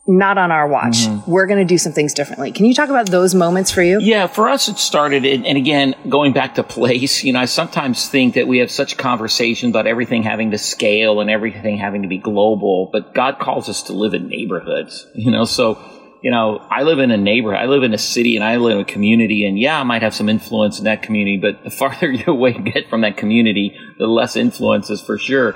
not 0.07 0.37
on 0.37 0.51
our 0.51 0.67
watch. 0.67 1.07
Mm-hmm. 1.07 1.29
We're 1.29 1.47
going 1.47 1.59
to 1.59 1.65
do 1.65 1.77
some 1.77 1.91
things 1.91 2.13
differently. 2.13 2.51
Can 2.51 2.65
you 2.65 2.73
talk 2.73 2.89
about 2.89 3.09
those 3.09 3.33
moments 3.33 3.71
for 3.71 3.81
you? 3.81 3.99
Yeah, 3.99 4.27
for 4.27 4.47
us, 4.47 4.67
it 4.67 4.77
started, 4.77 5.25
and 5.25 5.57
again, 5.57 5.95
going 6.07 6.31
back 6.31 6.55
to 6.55 6.63
place, 6.63 7.23
you 7.23 7.33
know, 7.33 7.39
I 7.39 7.45
sometimes 7.45 8.07
think 8.07 8.35
that 8.35 8.47
we 8.47 8.59
have 8.59 8.69
such 8.69 8.97
conversations 8.97 9.71
about 9.71 9.87
everything 9.87 10.21
having 10.21 10.51
to 10.51 10.57
scale 10.59 11.21
and 11.21 11.29
everything 11.29 11.77
having 11.77 12.03
to 12.03 12.07
be 12.07 12.19
global, 12.19 12.89
but 12.91 13.15
God 13.15 13.39
calls 13.39 13.67
us 13.67 13.83
to 13.83 13.93
live 13.93 14.13
in 14.13 14.27
neighborhoods, 14.27 15.07
you 15.15 15.31
know, 15.31 15.45
so, 15.45 15.79
you 16.21 16.29
know, 16.29 16.57
I 16.69 16.83
live 16.83 16.99
in 16.99 17.09
a 17.09 17.17
neighborhood, 17.17 17.59
I 17.59 17.65
live 17.65 17.81
in 17.81 17.93
a 17.93 17.99
city 17.99 18.35
and 18.35 18.45
I 18.45 18.57
live 18.57 18.73
in 18.73 18.81
a 18.81 18.85
community, 18.85 19.45
and 19.45 19.57
yeah, 19.57 19.79
I 19.79 19.83
might 19.83 20.03
have 20.03 20.13
some 20.13 20.29
influence 20.29 20.77
in 20.77 20.85
that 20.85 21.01
community, 21.01 21.37
but 21.37 21.63
the 21.63 21.69
farther 21.75 22.11
you 22.11 22.25
away 22.27 22.53
get 22.53 22.89
from 22.91 23.01
that 23.01 23.17
community, 23.17 23.75
the 23.97 24.05
less 24.05 24.35
influence 24.35 24.91
is 24.91 25.01
for 25.01 25.17
sure. 25.17 25.55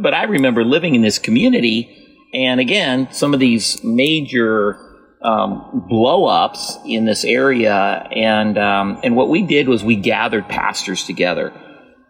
But 0.00 0.14
I 0.14 0.24
remember 0.24 0.64
living 0.64 0.94
in 0.94 1.02
this 1.02 1.18
community 1.18 2.01
and 2.32 2.60
again, 2.60 3.08
some 3.12 3.34
of 3.34 3.40
these 3.40 3.82
major 3.84 4.78
um, 5.22 5.86
blow 5.88 6.24
ups 6.24 6.78
in 6.84 7.04
this 7.04 7.24
area, 7.24 7.74
and 8.10 8.58
um, 8.58 9.00
and 9.04 9.16
what 9.16 9.28
we 9.28 9.42
did 9.42 9.68
was 9.68 9.84
we 9.84 9.96
gathered 9.96 10.48
pastors 10.48 11.04
together, 11.04 11.52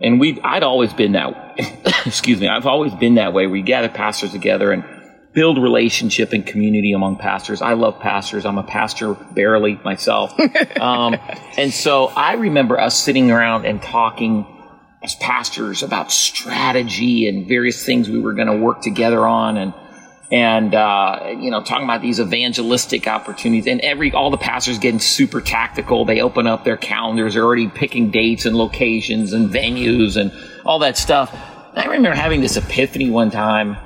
and 0.01 0.21
we 0.21 0.41
I'd 0.43 0.63
always 0.63 0.93
been 0.93 1.13
that 1.13 1.35
excuse 2.07 2.41
me 2.41 2.49
I've 2.49 2.67
always 2.67 2.95
been 2.95 3.17
that 3.17 3.33
way. 3.33 3.47
We 3.47 3.63
gather 3.63 3.89
pastors 3.89 4.33
together 4.33 4.73
and 4.73 4.85
build 5.35 5.59
relationship 5.59 6.33
and 6.33 6.47
community 6.47 6.93
among 6.93 7.17
pastors. 7.17 7.63
I 7.63 7.73
love 7.73 7.99
pastors. 7.99 8.45
I'm 8.45 8.59
a 8.59 8.63
pastor 8.63 9.15
barely 9.15 9.75
myself, 9.85 10.33
um, 10.81 11.17
and 11.59 11.73
so 11.73 12.07
I 12.07 12.35
remember 12.35 12.79
us 12.79 12.97
sitting 12.97 13.31
around 13.31 13.67
and 13.67 13.83
talking 13.83 14.47
as 15.03 15.17
pastors 15.17 15.83
about 15.83 16.13
strategy 16.13 17.29
and 17.29 17.49
various 17.49 17.85
things 17.85 18.09
we 18.09 18.21
were 18.21 18.35
going 18.35 18.47
to 18.47 18.57
work 18.57 18.83
together 18.83 19.27
on 19.27 19.57
and 19.57 19.75
and 20.33 20.75
uh, 20.75 21.35
you 21.39 21.51
know 21.51 21.63
talking 21.63 21.85
about 21.85 22.01
these 22.01 22.19
evangelistic 22.19 23.07
opportunities 23.07 23.67
and 23.67 23.81
every 23.83 24.13
all 24.13 24.31
the 24.31 24.39
pastors 24.39 24.79
getting 24.79 24.99
super 24.99 25.43
tactical. 25.43 26.07
They 26.07 26.23
open 26.23 26.47
up 26.47 26.65
their 26.65 26.79
calendars. 26.79 27.35
They're 27.35 27.45
already 27.45 27.69
picking 27.69 28.11
dates 28.11 28.47
and 28.47 28.57
locations 28.57 29.35
and 29.35 29.51
venues 29.51 30.17
and 30.17 30.33
all 30.65 30.79
that 30.81 30.97
stuff. 30.97 31.31
I 31.75 31.85
remember 31.85 32.17
having 32.17 32.41
this 32.41 32.57
epiphany 32.57 33.11
one 33.11 33.31
time. 33.31 33.77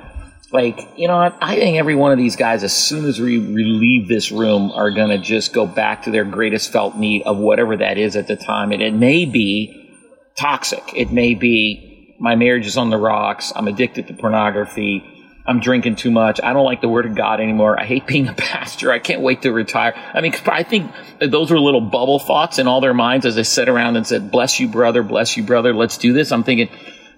Like 0.52 0.78
you 0.96 1.08
know 1.08 1.16
what 1.16 1.36
i 1.42 1.56
think 1.56 1.76
every 1.76 1.96
one 1.96 2.12
of 2.12 2.18
these 2.18 2.36
guys 2.36 2.62
as 2.62 2.72
soon 2.72 3.04
as 3.04 3.18
we 3.18 3.38
leave 3.38 4.06
this 4.06 4.30
room 4.30 4.70
are 4.70 4.92
going 4.92 5.10
to 5.10 5.18
just 5.18 5.52
go 5.52 5.66
back 5.66 6.04
to 6.04 6.12
their 6.12 6.24
greatest 6.24 6.70
felt 6.70 6.96
need 6.96 7.22
of 7.22 7.36
whatever 7.36 7.76
that 7.76 7.98
is 7.98 8.14
at 8.14 8.28
the 8.28 8.36
time. 8.36 8.70
And 8.70 8.80
it 8.80 8.94
may 8.94 9.24
be 9.24 9.90
toxic. 10.38 10.84
It 10.94 11.10
may 11.10 11.34
be 11.34 12.14
my 12.20 12.36
marriage 12.36 12.66
is 12.66 12.76
on 12.76 12.90
the 12.90 12.96
rocks. 12.96 13.52
I'm 13.56 13.66
addicted 13.66 14.06
to 14.06 14.14
pornography 14.14 15.15
I'm 15.46 15.60
drinking 15.60 15.96
too 15.96 16.10
much. 16.10 16.40
I 16.42 16.52
don't 16.52 16.64
like 16.64 16.80
the 16.80 16.88
word 16.88 17.06
of 17.06 17.14
God 17.14 17.40
anymore. 17.40 17.78
I 17.78 17.84
hate 17.84 18.06
being 18.06 18.28
a 18.28 18.32
pastor. 18.32 18.90
I 18.90 18.98
can't 18.98 19.20
wait 19.20 19.42
to 19.42 19.52
retire. 19.52 19.94
I 20.12 20.20
mean, 20.20 20.34
I 20.46 20.64
think 20.64 20.90
those 21.20 21.50
were 21.50 21.60
little 21.60 21.80
bubble 21.80 22.18
thoughts 22.18 22.58
in 22.58 22.66
all 22.66 22.80
their 22.80 22.94
minds 22.94 23.26
as 23.26 23.36
they 23.36 23.44
sat 23.44 23.68
around 23.68 23.96
and 23.96 24.06
said, 24.06 24.30
bless 24.30 24.58
you, 24.58 24.68
brother, 24.68 25.02
bless 25.02 25.36
you, 25.36 25.44
brother, 25.44 25.72
let's 25.72 25.98
do 25.98 26.12
this. 26.12 26.32
I'm 26.32 26.42
thinking, 26.42 26.68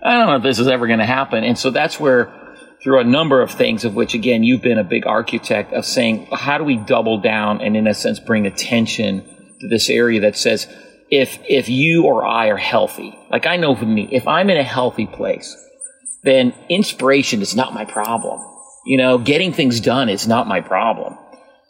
I 0.03 0.13
don't 0.13 0.27
know 0.27 0.37
if 0.37 0.43
this 0.43 0.59
is 0.59 0.69
ever 0.69 0.87
going 0.87 0.99
to 0.99 1.07
happen. 1.07 1.43
And 1.43 1.59
so 1.59 1.71
that's 1.71 1.99
where, 1.99 2.33
through 2.83 3.01
a 3.01 3.05
number 3.05 3.41
of 3.41 3.51
things, 3.51 3.85
of 3.85 3.95
which, 3.95 4.15
again, 4.15 4.45
you've 4.45 4.63
been 4.63 4.79
a 4.79 4.85
big 4.85 5.07
architect 5.07 5.73
of 5.73 5.85
saying, 5.85 6.29
how 6.33 6.59
do 6.59 6.65
we 6.65 6.77
double 6.77 7.19
down 7.19 7.61
and, 7.61 7.77
in 7.77 7.87
a 7.87 7.95
sense, 7.95 8.21
bring 8.21 8.47
attention 8.47 9.25
to 9.61 9.69
this 9.69 9.89
area 9.89 10.21
that 10.21 10.37
says, 10.37 10.69
if, 11.11 11.39
if 11.49 11.69
you 11.69 12.05
or 12.05 12.27
I 12.27 12.49
are 12.49 12.59
healthy, 12.59 13.19
like 13.31 13.47
I 13.47 13.57
know 13.57 13.75
for 13.75 13.87
me, 13.87 14.09
if 14.13 14.29
I'm 14.29 14.51
in 14.51 14.59
a 14.59 14.63
healthy 14.63 15.07
place, 15.07 15.57
then 16.29 16.55
inspiration 16.69 17.41
is 17.41 17.57
not 17.57 17.73
my 17.73 17.85
problem. 17.85 18.41
You 18.85 18.99
know, 18.99 19.19
getting 19.19 19.53
things 19.53 19.81
done 19.81 20.09
is 20.09 20.29
not 20.29 20.47
my 20.47 20.61
problem. 20.61 21.17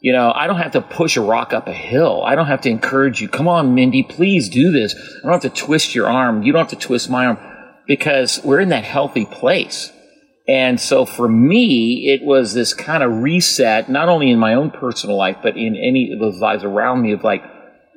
You 0.00 0.12
know, 0.12 0.32
I 0.34 0.46
don't 0.46 0.58
have 0.58 0.72
to 0.72 0.80
push 0.80 1.16
a 1.16 1.20
rock 1.20 1.52
up 1.52 1.66
a 1.66 1.72
hill. 1.72 2.22
I 2.24 2.34
don't 2.34 2.46
have 2.46 2.60
to 2.62 2.70
encourage 2.70 3.20
you. 3.20 3.28
Come 3.28 3.48
on, 3.48 3.74
Mindy, 3.74 4.04
please 4.04 4.48
do 4.48 4.70
this. 4.70 4.94
I 4.94 5.22
don't 5.22 5.42
have 5.42 5.52
to 5.52 5.64
twist 5.64 5.94
your 5.94 6.08
arm. 6.08 6.42
You 6.42 6.52
don't 6.52 6.60
have 6.60 6.78
to 6.78 6.86
twist 6.86 7.10
my 7.10 7.26
arm 7.26 7.38
because 7.86 8.40
we're 8.44 8.60
in 8.60 8.68
that 8.68 8.84
healthy 8.84 9.26
place. 9.26 9.92
And 10.46 10.80
so 10.80 11.04
for 11.04 11.28
me, 11.28 12.10
it 12.12 12.24
was 12.24 12.54
this 12.54 12.72
kind 12.72 13.02
of 13.02 13.22
reset, 13.22 13.90
not 13.90 14.08
only 14.08 14.30
in 14.30 14.38
my 14.38 14.54
own 14.54 14.70
personal 14.70 15.16
life, 15.16 15.38
but 15.42 15.56
in 15.56 15.76
any 15.76 16.12
of 16.12 16.20
those 16.20 16.40
lives 16.40 16.64
around 16.64 17.02
me 17.02 17.12
of 17.12 17.24
like, 17.24 17.42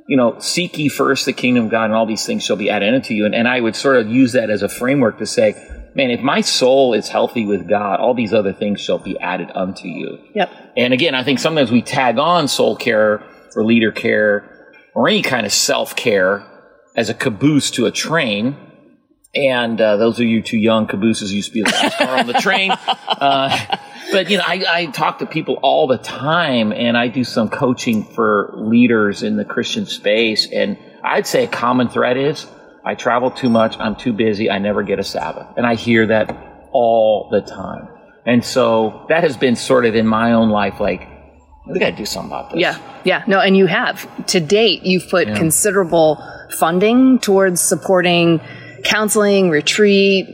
you 0.08 0.18
know, 0.18 0.40
seek 0.40 0.78
ye 0.78 0.90
first 0.90 1.26
the 1.26 1.34
kingdom 1.34 1.66
of 1.66 1.72
God 1.72 1.86
and 1.86 1.94
all 1.94 2.06
these 2.06 2.26
things 2.26 2.44
shall 2.44 2.58
be 2.58 2.70
added 2.70 2.94
unto 2.94 3.14
you. 3.14 3.26
And, 3.26 3.36
and 3.36 3.48
I 3.48 3.62
would 3.62 3.76
sort 3.76 3.98
of 3.98 4.10
use 4.10 4.34
that 4.34 4.50
as 4.50 4.64
a 4.64 4.70
framework 4.70 5.20
to 5.20 5.26
say, 5.26 5.56
man, 5.96 6.12
if 6.12 6.22
my 6.22 6.42
soul 6.42 6.94
is 6.94 7.10
healthy 7.10 7.46
with 7.46 7.68
God, 7.68 8.00
all 8.00 8.14
these 8.14 8.34
other 8.34 8.54
things 8.54 8.80
shall 8.80 9.00
be 9.00 9.20
added 9.20 9.52
unto 9.54 9.88
you. 9.88 10.20
Yep. 10.34 10.52
And 10.78 10.94
again, 10.94 11.16
I 11.16 11.24
think 11.24 11.40
sometimes 11.40 11.72
we 11.72 11.82
tag 11.82 12.18
on 12.18 12.48
soul 12.48 12.76
care 12.76 13.24
or 13.56 13.64
leader 13.64 13.92
care 13.92 14.78
or 14.94 15.08
any 15.08 15.22
kind 15.22 15.46
of 15.46 15.52
self 15.52 15.96
care 15.96 16.46
as 16.96 17.10
a 17.10 17.14
caboose 17.14 17.72
to 17.72 17.86
a 17.86 17.92
train. 17.92 18.56
And 19.34 19.80
uh, 19.80 19.96
those 19.96 20.20
of 20.20 20.26
you 20.26 20.42
too 20.42 20.58
young, 20.58 20.88
cabooses 20.88 21.34
used 21.34 21.50
to 21.50 21.54
be 21.54 21.62
the 21.64 21.70
last 21.70 21.98
car 21.98 22.18
on 22.20 22.28
the 22.28 22.34
train. 22.34 22.72
Uh, 23.22 23.78
but 24.12 24.32
you 24.32 24.38
know, 24.38 24.44
I, 24.48 24.66
I 24.68 24.86
talk 24.88 25.20
to 25.20 25.28
people 25.28 25.60
all 25.62 25.86
the 25.86 26.00
time, 26.00 26.72
and 26.72 26.98
I 26.98 27.08
do 27.08 27.24
some 27.24 27.50
coaching 27.50 28.04
for 28.04 28.52
leaders 28.56 29.22
in 29.22 29.38
the 29.38 29.46
Christian 29.46 29.86
space, 29.86 30.52
and 30.52 30.76
I'd 31.04 31.28
say 31.28 31.44
a 31.44 31.48
common 31.48 31.88
thread 31.88 32.18
is 32.18 32.48
I 32.86 32.96
travel 32.96 33.32
too 33.32 33.50
much, 33.50 33.78
I'm 33.80 33.96
too 33.96 34.14
busy, 34.14 34.50
I 34.50 34.58
never 34.60 34.84
get 34.84 35.00
a 35.00 35.04
Sabbath, 35.04 35.48
and 35.58 35.66
I 35.66 35.76
hear 35.76 36.08
that 36.08 36.36
all 36.72 37.30
the 37.32 37.42
time, 37.42 37.88
and 38.26 38.44
so 38.44 39.06
that 39.10 39.24
has 39.24 39.38
been 39.38 39.56
sort 39.56 39.86
of 39.86 39.96
in 39.96 40.08
my 40.08 40.34
own 40.34 40.50
life, 40.50 40.80
like 40.80 41.08
we 41.68 41.80
got 41.80 41.92
to 41.92 41.96
do 41.96 42.06
something 42.06 42.32
about 42.32 42.52
this. 42.52 42.60
Yeah, 42.62 42.78
yeah, 43.04 43.24
no, 43.28 43.40
and 43.40 43.56
you 43.56 43.68
have 43.68 44.26
to 44.28 44.40
date. 44.40 44.84
You've 44.84 45.10
put 45.10 45.28
Yeah. 45.28 45.36
considerable 45.38 46.18
funding 46.58 47.20
towards 47.20 47.62
supporting 47.62 48.42
counseling, 48.84 49.50
retreat, 49.52 50.26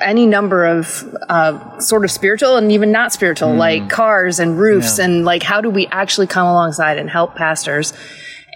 any 0.00 0.26
number 0.26 0.64
of 0.64 1.04
uh, 1.28 1.78
sort 1.80 2.04
of 2.04 2.10
spiritual 2.10 2.56
and 2.56 2.70
even 2.72 2.92
not 2.92 3.12
spiritual, 3.12 3.54
like 3.54 3.90
cars 3.90 4.38
and 4.38 4.58
roofs, 4.58 4.98
Yeah. 4.98 5.06
and 5.06 5.24
like 5.24 5.42
how 5.42 5.60
do 5.60 5.68
we 5.70 5.86
actually 5.88 6.28
come 6.28 6.46
alongside 6.46 6.98
and 6.98 7.10
help 7.10 7.34
pastors? 7.34 7.92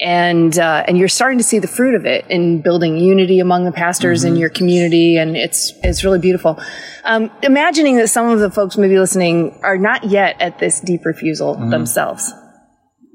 And 0.00 0.58
uh, 0.58 0.84
and 0.88 0.98
you're 0.98 1.08
starting 1.08 1.38
to 1.38 1.44
see 1.44 1.60
the 1.60 1.68
fruit 1.68 1.94
of 1.94 2.04
it 2.04 2.26
in 2.28 2.62
building 2.62 2.96
unity 2.96 3.38
among 3.38 3.64
the 3.64 3.72
pastors 3.72 4.24
in 4.24 4.34
your 4.34 4.50
community, 4.50 5.16
and 5.16 5.36
it's 5.36 5.72
it's 5.84 6.02
really 6.02 6.18
beautiful. 6.18 6.60
Um, 7.04 7.30
imagining 7.42 7.96
that 7.98 8.08
some 8.08 8.28
of 8.28 8.40
the 8.40 8.50
folks 8.50 8.76
maybe 8.76 8.98
listening 8.98 9.58
are 9.62 9.78
not 9.78 10.04
yet 10.04 10.40
at 10.40 10.58
this 10.58 10.80
deep 10.80 11.04
refusal 11.04 11.54
themselves 11.70 12.32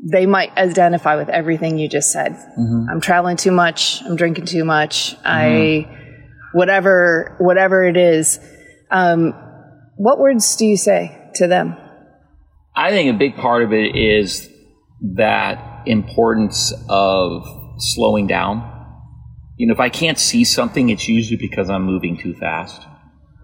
they 0.01 0.25
might 0.25 0.55
identify 0.57 1.15
with 1.15 1.29
everything 1.29 1.77
you 1.77 1.89
just 1.89 2.11
said. 2.11 2.33
I'm 2.89 3.01
traveling 3.01 3.37
too 3.37 3.51
much. 3.51 4.01
I'm 4.03 4.15
drinking 4.15 4.45
too 4.45 4.63
much. 4.63 5.15
I, 5.25 5.87
whatever, 6.53 7.35
whatever 7.39 7.83
it 7.83 7.97
is. 7.97 8.39
Um, 8.89 9.33
what 9.97 10.19
words 10.19 10.55
do 10.55 10.65
you 10.65 10.77
say 10.77 11.31
to 11.35 11.47
them? 11.47 11.75
I 12.75 12.91
think 12.91 13.13
a 13.13 13.17
big 13.17 13.35
part 13.35 13.63
of 13.63 13.73
it 13.73 13.95
is 13.95 14.47
that 15.15 15.78
importance 15.89 16.73
of 16.89 17.45
slowing 17.77 18.27
down. 18.27 18.75
You 19.57 19.67
know, 19.67 19.73
if 19.73 19.79
I 19.79 19.89
can't 19.89 20.17
see 20.17 20.43
something, 20.43 20.89
it's 20.89 21.07
usually 21.07 21.37
because 21.37 21.69
I'm 21.69 21.83
moving 21.83 22.17
too 22.17 22.33
fast. 22.33 22.81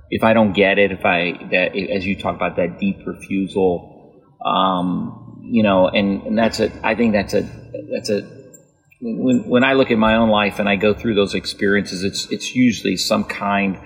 If 0.09 0.23
I 0.23 0.33
don't 0.33 0.53
get 0.53 0.77
it, 0.77 0.91
if 0.91 1.03
I 1.03 1.33
that 1.51 1.75
as 1.75 2.05
you 2.05 2.15
talk 2.15 2.35
about 2.35 2.55
that 2.57 2.79
deep 2.79 2.97
refusal, 3.05 4.13
um, 4.45 5.41
you 5.43 5.63
know, 5.63 5.87
and, 5.87 6.21
and 6.23 6.37
that's 6.37 6.59
a 6.59 6.71
I 6.85 6.95
think 6.95 7.13
that's 7.13 7.33
a 7.33 7.41
that's 7.91 8.09
a 8.09 8.21
when 9.01 9.49
when 9.49 9.63
I 9.63 9.73
look 9.73 9.91
at 9.91 9.97
my 9.97 10.15
own 10.15 10.29
life 10.29 10.59
and 10.59 10.69
I 10.69 10.75
go 10.75 10.93
through 10.93 11.15
those 11.15 11.35
experiences, 11.35 12.03
it's 12.03 12.31
it's 12.31 12.55
usually 12.55 12.97
some 12.97 13.23
kind 13.25 13.77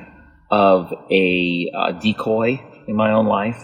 of 0.52 0.94
a 1.12 1.72
uh, 1.76 1.92
decoy 1.94 2.62
in 2.88 2.96
my 2.96 3.12
own 3.12 3.28
life, 3.28 3.60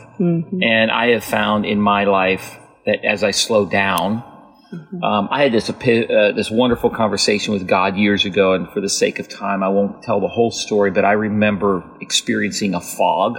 and 0.63 0.91
I 0.91 1.09
have 1.09 1.23
found 1.23 1.65
in 1.65 1.79
my 1.79 2.05
life 2.05 2.57
that 2.85 3.03
as 3.05 3.23
I 3.23 3.31
slow 3.31 3.65
down, 3.65 4.23
um, 4.71 5.27
I 5.31 5.43
had 5.43 5.51
this 5.51 5.69
uh, 5.69 6.31
this 6.35 6.49
wonderful 6.49 6.89
conversation 6.89 7.53
with 7.53 7.67
God 7.67 7.97
years 7.97 8.25
ago, 8.25 8.53
and 8.53 8.69
for 8.69 8.81
the 8.81 8.89
sake 8.89 9.19
of 9.19 9.27
time, 9.29 9.63
I 9.63 9.69
won't 9.69 10.03
tell 10.03 10.19
the 10.19 10.27
whole 10.27 10.51
story, 10.51 10.91
but 10.91 11.05
I 11.05 11.13
remember 11.13 11.83
experiencing 12.01 12.73
a 12.73 12.81
fog 12.81 13.37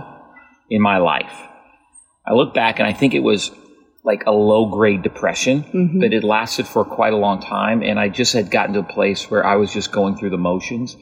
in 0.71 0.81
my 0.81 0.99
life. 0.99 1.33
I 2.27 2.33
look 2.35 2.55
back 2.55 2.79
and 2.79 2.89
I 2.89 2.93
think 2.93 3.15
it 3.15 3.21
was 3.21 3.51
like 4.05 4.25
a 4.27 4.31
low 4.31 4.67
grade 4.71 5.03
depression, 5.03 5.65
but 6.01 6.13
it 6.13 6.23
lasted 6.23 6.67
for 6.67 6.85
quite 6.85 7.13
a 7.13 7.17
long 7.17 7.41
time, 7.41 7.83
and 7.83 7.99
I 7.99 8.09
just 8.09 8.33
had 8.33 8.51
gotten 8.51 8.75
to 8.75 8.81
a 8.81 8.85
place 8.85 9.31
where 9.31 9.45
I 9.45 9.57
was 9.57 9.73
just 9.73 9.91
going 9.93 10.17
through 10.17 10.31
the 10.31 10.39
motions. 10.39 10.97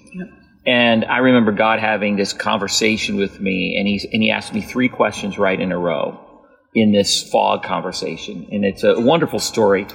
And 0.66 1.04
I 1.04 1.18
remember 1.18 1.52
God 1.52 1.80
having 1.80 2.16
this 2.16 2.32
conversation 2.32 3.16
with 3.16 3.38
me, 3.38 3.76
and 3.78 3.86
he 3.86 4.08
and 4.12 4.22
he 4.22 4.30
asked 4.30 4.54
me 4.54 4.62
three 4.62 4.88
questions 4.88 5.38
right 5.38 5.60
in 5.60 5.70
a 5.70 5.78
row 5.78 6.18
in 6.74 6.92
this 6.92 7.28
fog 7.30 7.62
conversation, 7.62 8.48
and 8.50 8.64
it's 8.64 8.82
a 8.82 8.98
wonderful 8.98 9.38
story. 9.38 9.86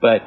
But 0.00 0.22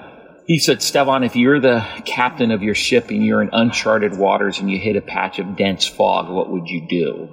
he 0.48 0.60
said, 0.60 0.82
Stephan, 0.82 1.24
if 1.24 1.36
you're 1.36 1.60
the 1.60 1.86
captain 2.06 2.51
of 2.51 2.62
your 2.62 2.75
ship 2.75 3.10
and 3.10 3.25
you're 3.25 3.42
in 3.42 3.50
uncharted 3.54 4.18
waters 4.18 4.60
and 4.60 4.70
you 4.70 4.78
hit 4.78 4.96
a 4.96 5.01
patch 5.01 5.40
of 5.40 5.56
dense 5.56 5.86
fog, 5.86 6.30
what 6.30 6.50
would 6.50 6.68
you 6.68 6.86
do? 6.88 7.30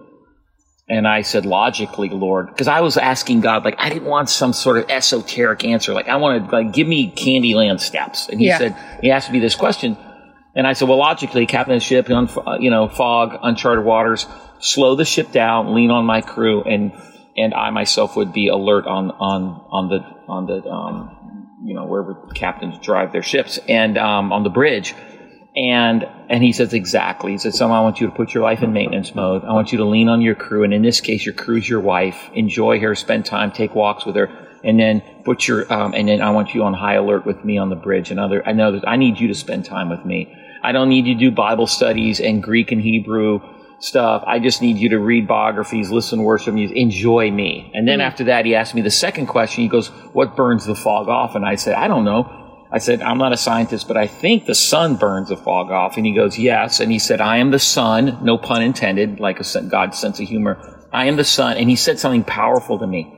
And 0.91 1.07
I 1.07 1.21
said, 1.21 1.45
logically, 1.45 2.09
Lord, 2.09 2.47
because 2.47 2.69
I 2.69 2.81
was 2.81 2.97
asking 2.97 3.41
God, 3.41 3.65
like, 3.65 3.75
I 3.79 3.91
didn't 3.91 4.09
want 4.09 4.31
some 4.31 4.55
sort 4.55 4.79
of 4.79 4.89
esoteric 4.89 5.63
answer. 5.65 5.93
Like, 5.93 6.09
I 6.09 6.17
wanted, 6.17 6.51
like, 6.51 6.73
give 6.73 6.87
me 6.87 7.13
Candyland 7.15 7.81
steps. 7.81 8.29
And 8.29 8.41
he 8.41 8.47
Yeah. 8.47 8.59
said, 8.59 8.77
he 9.03 9.11
asked 9.11 9.31
me 9.31 9.39
this 9.39 9.55
question. 9.55 9.99
And 10.55 10.67
I 10.67 10.73
said, 10.73 10.89
well, 10.89 10.99
logically, 10.99 11.45
captain 11.47 11.75
of 11.75 11.81
the 11.81 11.85
ship, 11.85 12.09
you 12.09 12.71
know, 12.71 12.89
fog, 12.89 13.39
uncharted 13.43 13.85
waters, 13.85 14.27
slow 14.61 14.95
the 14.95 15.05
ship 15.05 15.31
down, 15.31 15.75
lean 15.75 15.91
on 15.91 16.05
my 16.05 16.21
crew, 16.21 16.63
and 16.63 16.93
and 17.37 17.55
I 17.55 17.71
myself 17.71 18.17
would 18.17 18.33
be 18.33 18.49
alert 18.49 18.87
on 18.87 19.11
on 19.13 19.61
on 19.71 19.89
the 19.89 20.01
on 20.27 20.47
the 20.47 20.69
um, 20.69 21.18
you 21.63 21.75
know 21.75 21.85
wherever 21.85 22.15
captains 22.35 22.79
drive 22.79 23.13
their 23.13 23.23
ships 23.23 23.59
and 23.69 23.99
um, 23.99 24.33
on 24.33 24.43
the 24.43 24.51
bridge. 24.51 24.95
And 25.57 26.07
and 26.29 26.43
he 26.43 26.53
says 26.53 26.73
exactly. 26.73 27.33
He 27.33 27.39
says 27.39 27.57
"Some 27.57 27.73
I 27.73 27.81
want 27.81 28.01
you 28.01 28.07
to 28.07 28.13
put 28.13 28.33
your 28.33 28.43
life 28.43 28.63
in 28.63 28.73
maintenance 28.73 29.15
mode. 29.15 29.45
I 29.45 29.53
want 29.53 29.73
you 29.73 29.79
to 29.79 29.85
lean 29.85 30.09
on 30.09 30.21
your 30.21 30.35
crew, 30.35 30.63
and 30.63 30.73
in 30.73 30.83
this 30.83 31.01
case, 31.01 31.25
your 31.25 31.35
crew's 31.35 31.69
your 31.69 31.81
wife. 31.81 32.31
Enjoy 32.35 32.79
her, 32.81 32.95
spend 32.95 33.27
time, 33.27 33.51
take 33.51 33.75
walks 33.75 34.07
with 34.07 34.15
her, 34.15 34.29
and 34.63 34.79
then 34.79 35.03
put 35.25 35.49
your 35.49 35.71
um, 35.73 35.95
and 35.95 36.09
then 36.09 36.23
I 36.23 36.31
want 36.31 36.55
you 36.55 36.63
on 36.63 36.75
high 36.75 36.95
alert 36.95 37.27
with 37.27 37.45
me 37.45 37.59
on 37.59 37.71
the 37.71 37.77
bridge. 37.77 38.11
And 38.11 38.21
other, 38.21 38.47
I 38.47 38.53
know 38.53 38.73
that 38.73 38.87
I 38.87 38.97
need 38.97 39.19
you 39.19 39.29
to 39.29 39.35
spend 39.35 39.65
time 39.65 39.89
with 39.89 40.05
me. 40.05 40.33
I 40.63 40.73
don't 40.73 40.89
need 40.89 41.07
you 41.07 41.15
to 41.15 41.21
do 41.21 41.31
Bible 41.31 41.67
studies 41.67 42.21
and 42.21 42.43
Greek 42.43 42.71
and 42.71 42.81
Hebrew 42.81 43.41
stuff. 43.81 44.25
I 44.27 44.39
just 44.39 44.63
need 44.63 44.77
you 44.77 44.89
to 44.91 44.99
read 44.99 45.29
biographies, 45.29 45.91
listen 45.91 46.19
to 46.19 46.25
worship 46.25 46.55
music, 46.55 46.77
enjoy 46.77 47.31
me. 47.31 47.71
And 47.75 47.87
then 47.87 47.99
mm-hmm. 47.99 48.07
after 48.07 48.25
that, 48.25 48.45
he 48.45 48.55
asked 48.55 48.75
me 48.75 48.83
the 48.83 48.91
second 48.91 49.27
question. 49.27 49.63
He 49.63 49.69
goes, 49.69 49.89
"What 50.13 50.37
burns 50.37 50.67
the 50.67 50.75
fog 50.75 51.09
off?" 51.09 51.35
And 51.35 51.45
I 51.45 51.55
said, 51.55 51.75
"I 51.75 51.89
don't 51.89 52.05
know." 52.05 52.35
I 52.71 52.79
said, 52.79 53.01
I'm 53.01 53.17
not 53.17 53.33
a 53.33 53.37
scientist, 53.39 53.89
but 53.89 53.97
I 53.97 54.07
think 54.07 54.45
the 54.45 54.55
sun 54.55 54.97
burns 54.97 55.31
the 55.31 55.39
fog 55.39 55.71
off. 55.71 55.97
And 55.97 56.05
he 56.05 56.13
goes, 56.13 56.39
Yes. 56.39 56.81
And 56.81 56.93
he 56.93 56.99
said, 56.99 57.21
I 57.21 57.39
am 57.39 57.51
the 57.51 57.59
sun, 57.59 58.19
no 58.23 58.37
pun 58.37 58.61
intended, 58.63 59.21
like 59.21 59.41
a 59.41 59.63
God's 59.63 59.99
sense 59.99 60.21
of 60.21 60.29
humor. 60.29 60.87
I 60.93 61.07
am 61.07 61.17
the 61.17 61.25
sun. 61.25 61.57
And 61.57 61.71
he 61.71 61.77
said 61.77 61.99
something 61.99 62.25
powerful 62.25 62.79
to 62.79 62.87
me. 62.87 63.15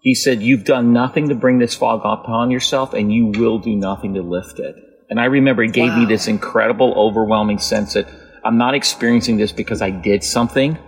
He 0.00 0.14
said, 0.14 0.40
You've 0.40 0.64
done 0.64 0.92
nothing 0.92 1.30
to 1.30 1.34
bring 1.34 1.58
this 1.58 1.74
fog 1.74 2.02
upon 2.04 2.52
yourself, 2.52 2.94
and 2.94 3.12
you 3.12 3.26
will 3.26 3.58
do 3.58 3.74
nothing 3.74 4.14
to 4.14 4.22
lift 4.22 4.60
it. 4.60 4.76
And 5.10 5.20
I 5.20 5.24
remember 5.24 5.64
it 5.64 5.72
gave 5.72 5.92
me 5.96 6.04
this 6.04 6.28
incredible, 6.28 6.94
overwhelming 6.96 7.58
sense 7.58 7.94
that 7.94 8.08
I'm 8.46 8.58
not 8.58 8.74
experiencing 8.74 9.36
this 9.36 9.52
because 9.52 9.82
I 9.82 9.90
did 9.90 10.22
something, 10.22 10.78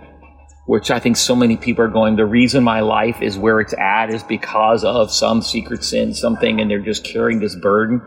which 0.65 0.91
I 0.91 0.99
think 0.99 1.17
so 1.17 1.35
many 1.35 1.57
people 1.57 1.83
are 1.83 1.89
going, 1.89 2.15
the 2.15 2.25
reason 2.25 2.63
my 2.63 2.79
life 2.79 3.21
is 3.21 3.37
where 3.37 3.59
it's 3.59 3.73
at 3.73 4.09
is 4.09 4.23
because 4.23 4.83
of 4.83 5.11
some 5.11 5.41
secret 5.41 5.83
sin, 5.83 6.13
something, 6.13 6.61
and 6.61 6.71
they're 6.71 6.79
just 6.79 7.03
carrying 7.03 7.39
this 7.39 7.55
burden. 7.55 8.01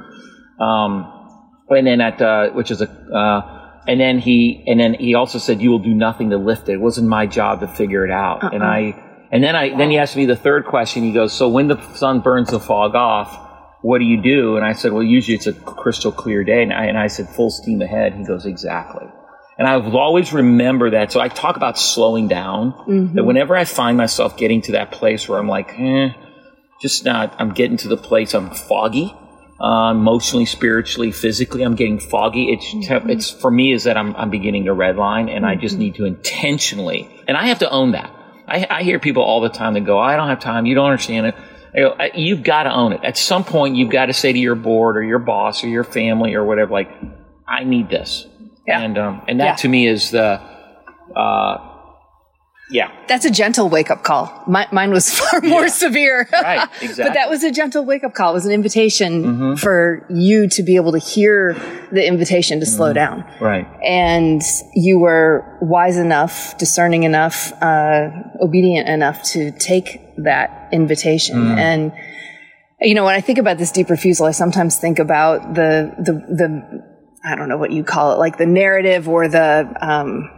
Um, 0.61 0.93
and 1.69 1.87
then 1.87 2.01
at, 2.01 2.23
uh, 2.23 2.51
which 2.51 2.71
is 2.71 2.81
a, 2.81 2.89
uh, 2.89 3.81
and 3.87 4.01
then 4.01 4.19
he, 4.19 4.65
and 4.67 4.79
then 4.79 4.95
he 4.95 5.15
also 5.15 5.39
said, 5.39 5.61
you 5.61 5.71
will 5.71 5.81
do 5.81 5.95
nothing 5.95 6.31
to 6.31 6.37
lift 6.37 6.69
it. 6.69 6.75
It 6.75 6.81
wasn't 6.81 7.09
my 7.09 7.27
job 7.27 7.61
to 7.61 7.69
figure 7.69 8.05
it 8.05 8.13
out. 8.13 8.55
And 8.55 8.63
I, 8.63 8.95
and 9.33 9.43
then 9.43 9.57
I, 9.57 9.77
then 9.77 9.91
he 9.91 9.99
asked 9.99 10.17
me 10.17 10.27
the 10.27 10.37
third 10.37 10.67
question. 10.67 11.03
He 11.03 11.13
goes, 11.13 11.33
so 11.33 11.49
when 11.49 11.67
the 11.69 11.81
sun 11.95 12.21
burns 12.21 12.51
the 12.51 12.61
fog 12.61 12.95
off, 12.95 13.51
what 13.83 13.99
do 13.99 14.05
you 14.05 14.23
do? 14.23 14.57
And 14.57 14.65
I 14.65 14.73
said, 14.75 14.93
well, 14.93 15.03
usually 15.03 15.35
it's 15.35 15.49
a 15.49 15.53
crystal 15.53 16.13
clear 16.13 16.45
day. 16.45 16.63
And 16.63 16.73
I, 16.73 16.85
and 16.85 16.97
I 16.97 17.09
said, 17.09 17.29
full 17.29 17.51
steam 17.51 17.83
ahead. 17.83 18.15
He 18.15 18.25
goes, 18.25 18.47
exactly. 18.47 19.07
And 19.59 19.69
I've 19.69 19.95
always 19.95 20.33
remember 20.33 20.91
that. 20.91 21.13
So 21.13 21.21
I 21.21 21.29
talk 21.29 21.57
about 21.57 21.79
slowing 21.79 22.27
down. 22.29 23.15
That 23.15 23.25
whenever 23.25 23.55
I 23.57 23.65
find 23.65 23.97
myself 23.97 24.37
getting 24.37 24.63
to 24.63 24.73
that 24.73 24.91
place 24.93 25.29
where 25.29 25.39
I'm 25.39 25.49
like, 25.49 25.75
eh, 25.79 26.11
just 26.81 27.05
not, 27.05 27.35
I'm 27.39 27.53
getting 27.53 27.77
to 27.79 27.89
the 27.89 27.97
place 27.99 28.35
I'm 28.35 28.51
foggy, 28.51 29.15
uh, 29.61 29.91
emotionally, 29.93 30.47
spiritually, 30.47 31.13
physically, 31.13 31.63
I'm 31.63 31.77
getting 31.77 32.01
foggy. 32.01 32.51
It's, 32.53 32.71
te- 32.89 33.13
it's 33.13 33.31
for 33.31 33.51
me 33.51 33.73
is 33.73 33.85
that 33.85 33.97
I'm, 33.97 34.17
I'm 34.17 34.31
beginning 34.31 34.65
to 34.65 34.73
redline 34.75 35.31
and 35.31 35.47
I 35.47 35.55
just 35.55 35.79
need 35.79 35.95
to 35.97 36.07
intentionally, 36.07 37.09
and 37.29 37.37
I 37.37 37.47
have 37.49 37.61
to 37.61 37.71
own 37.71 37.93
that. 37.93 38.11
I, 38.49 38.67
I 38.69 38.83
hear 38.83 38.99
people 38.99 39.23
all 39.23 39.41
the 39.41 39.49
time 39.49 39.75
that 39.75 39.83
go, 39.85 39.99
I 39.99 40.17
don't 40.17 40.29
have 40.29 40.41
time. 40.41 40.67
You 40.67 40.75
don't 40.75 40.87
understand 40.91 41.27
it. 41.27 41.35
I 41.75 41.79
go, 41.79 41.97
"I- 41.99 42.11
you've 42.17 42.43
got 42.43 42.65
to 42.65 42.73
own 42.73 42.93
it. 42.93 43.05
At 43.05 43.17
some 43.17 43.45
point, 43.45 43.77
you've 43.77 43.91
got 43.91 44.07
to 44.07 44.13
say 44.13 44.33
to 44.33 44.39
your 44.39 44.57
board 44.57 44.97
or 44.97 45.03
your 45.05 45.21
boss 45.21 45.63
or 45.63 45.69
your 45.69 45.85
family 45.85 46.35
or 46.35 46.45
whatever, 46.45 46.73
like, 46.73 46.91
I 47.47 47.63
need 47.65 47.89
this. 47.89 48.27
Yeah. 48.67 48.81
And, 48.81 48.97
um, 48.99 49.23
and 49.29 49.41
that 49.41 49.45
Yeah. 49.45 49.55
to 49.57 49.69
me 49.69 49.87
is 49.89 50.11
the, 50.11 50.41
uh, 51.17 51.69
yeah. 52.71 52.91
That's 53.07 53.25
a 53.27 53.31
gentle 53.31 53.69
wake 53.69 53.91
up 53.91 54.03
call. 54.03 54.33
My, 54.47 54.67
mine 54.73 54.93
was 54.93 55.11
far 55.19 55.41
more 55.43 55.63
Yeah. 55.63 55.69
severe. 55.69 56.29
Right, 56.33 56.69
but 56.97 57.13
that 57.15 57.29
was 57.29 57.43
a 57.45 57.51
gentle 57.51 57.85
wake 57.85 58.03
up 58.05 58.15
call. 58.15 58.31
It 58.31 58.35
was 58.35 58.47
an 58.47 58.53
invitation 58.53 59.25
Mm-hmm. 59.25 59.55
for 59.57 60.07
you 60.11 60.49
to 60.51 60.63
be 60.63 60.77
able 60.77 60.93
to 60.93 60.99
hear 60.99 61.55
the 61.91 62.07
invitation 62.07 62.61
to 62.61 62.67
Mm-hmm. 62.67 62.75
slow 62.77 62.93
down. 62.93 63.25
Right. 63.41 63.67
And 63.85 64.41
you 64.75 65.01
were 65.01 65.59
wise 65.61 65.99
enough, 65.99 66.57
discerning 66.57 67.03
enough, 67.03 67.53
uh, 67.63 68.09
obedient 68.41 68.89
enough 68.89 69.23
to 69.33 69.51
take 69.51 70.01
that 70.19 70.69
invitation. 70.73 71.37
Mm. 71.37 71.59
And, 71.59 71.93
you 72.81 72.95
know, 72.95 73.05
when 73.05 73.15
I 73.15 73.21
think 73.21 73.39
about 73.39 73.59
this 73.59 73.71
deep 73.73 73.91
refusal, 73.91 74.27
I 74.27 74.31
sometimes 74.31 74.79
think 74.79 74.99
about 74.99 75.55
the, 75.55 75.93
the, 75.99 76.13
the, 76.13 76.92
I 77.25 77.37
don't 77.37 77.49
know 77.49 77.59
what 77.59 77.71
you 77.71 77.85
call 77.85 78.13
it, 78.13 78.19
like 78.19 78.39
the 78.39 78.47
narrative 78.47 79.09
or 79.09 79.29
the, 79.29 79.73
um, 79.81 80.31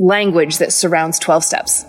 language 0.00 0.58
that 0.58 0.72
surrounds 0.72 1.18
12 1.18 1.44
steps. 1.44 1.84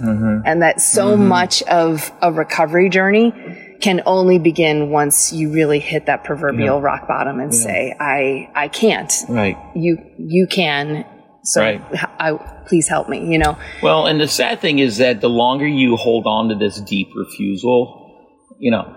And 0.46 0.62
that 0.62 0.82
so 0.82 1.16
much 1.16 1.64
of 1.64 2.12
a 2.22 2.32
recovery 2.32 2.90
journey 2.90 3.78
can 3.80 4.02
only 4.06 4.38
begin 4.38 4.90
once 4.90 5.32
you 5.32 5.52
really 5.52 5.80
hit 5.80 6.06
that 6.08 6.24
proverbial 6.26 6.82
rock 6.82 7.08
bottom 7.08 7.40
and 7.40 7.56
say 7.56 7.96
i 8.00 8.50
i 8.54 8.68
can't. 8.68 9.12
Right. 9.30 9.58
you 9.76 9.98
you 10.20 10.46
can. 10.46 11.06
So 11.44 11.62
Right. 11.62 11.82
I, 12.20 12.34
please 12.68 12.88
help 12.88 13.10
me 13.10 13.32
you 13.32 13.40
know? 13.40 13.58
Well, 13.82 14.06
and 14.06 14.20
the 14.20 14.28
sad 14.28 14.60
thing 14.60 14.80
is 14.80 14.98
that 14.98 15.22
the 15.22 15.30
longer 15.30 15.66
you 15.66 15.96
hold 15.96 16.28
on 16.28 16.50
to 16.50 16.56
this 16.56 16.80
deep 16.82 17.08
refusal, 17.16 18.28
you 18.60 18.72
know, 18.72 18.94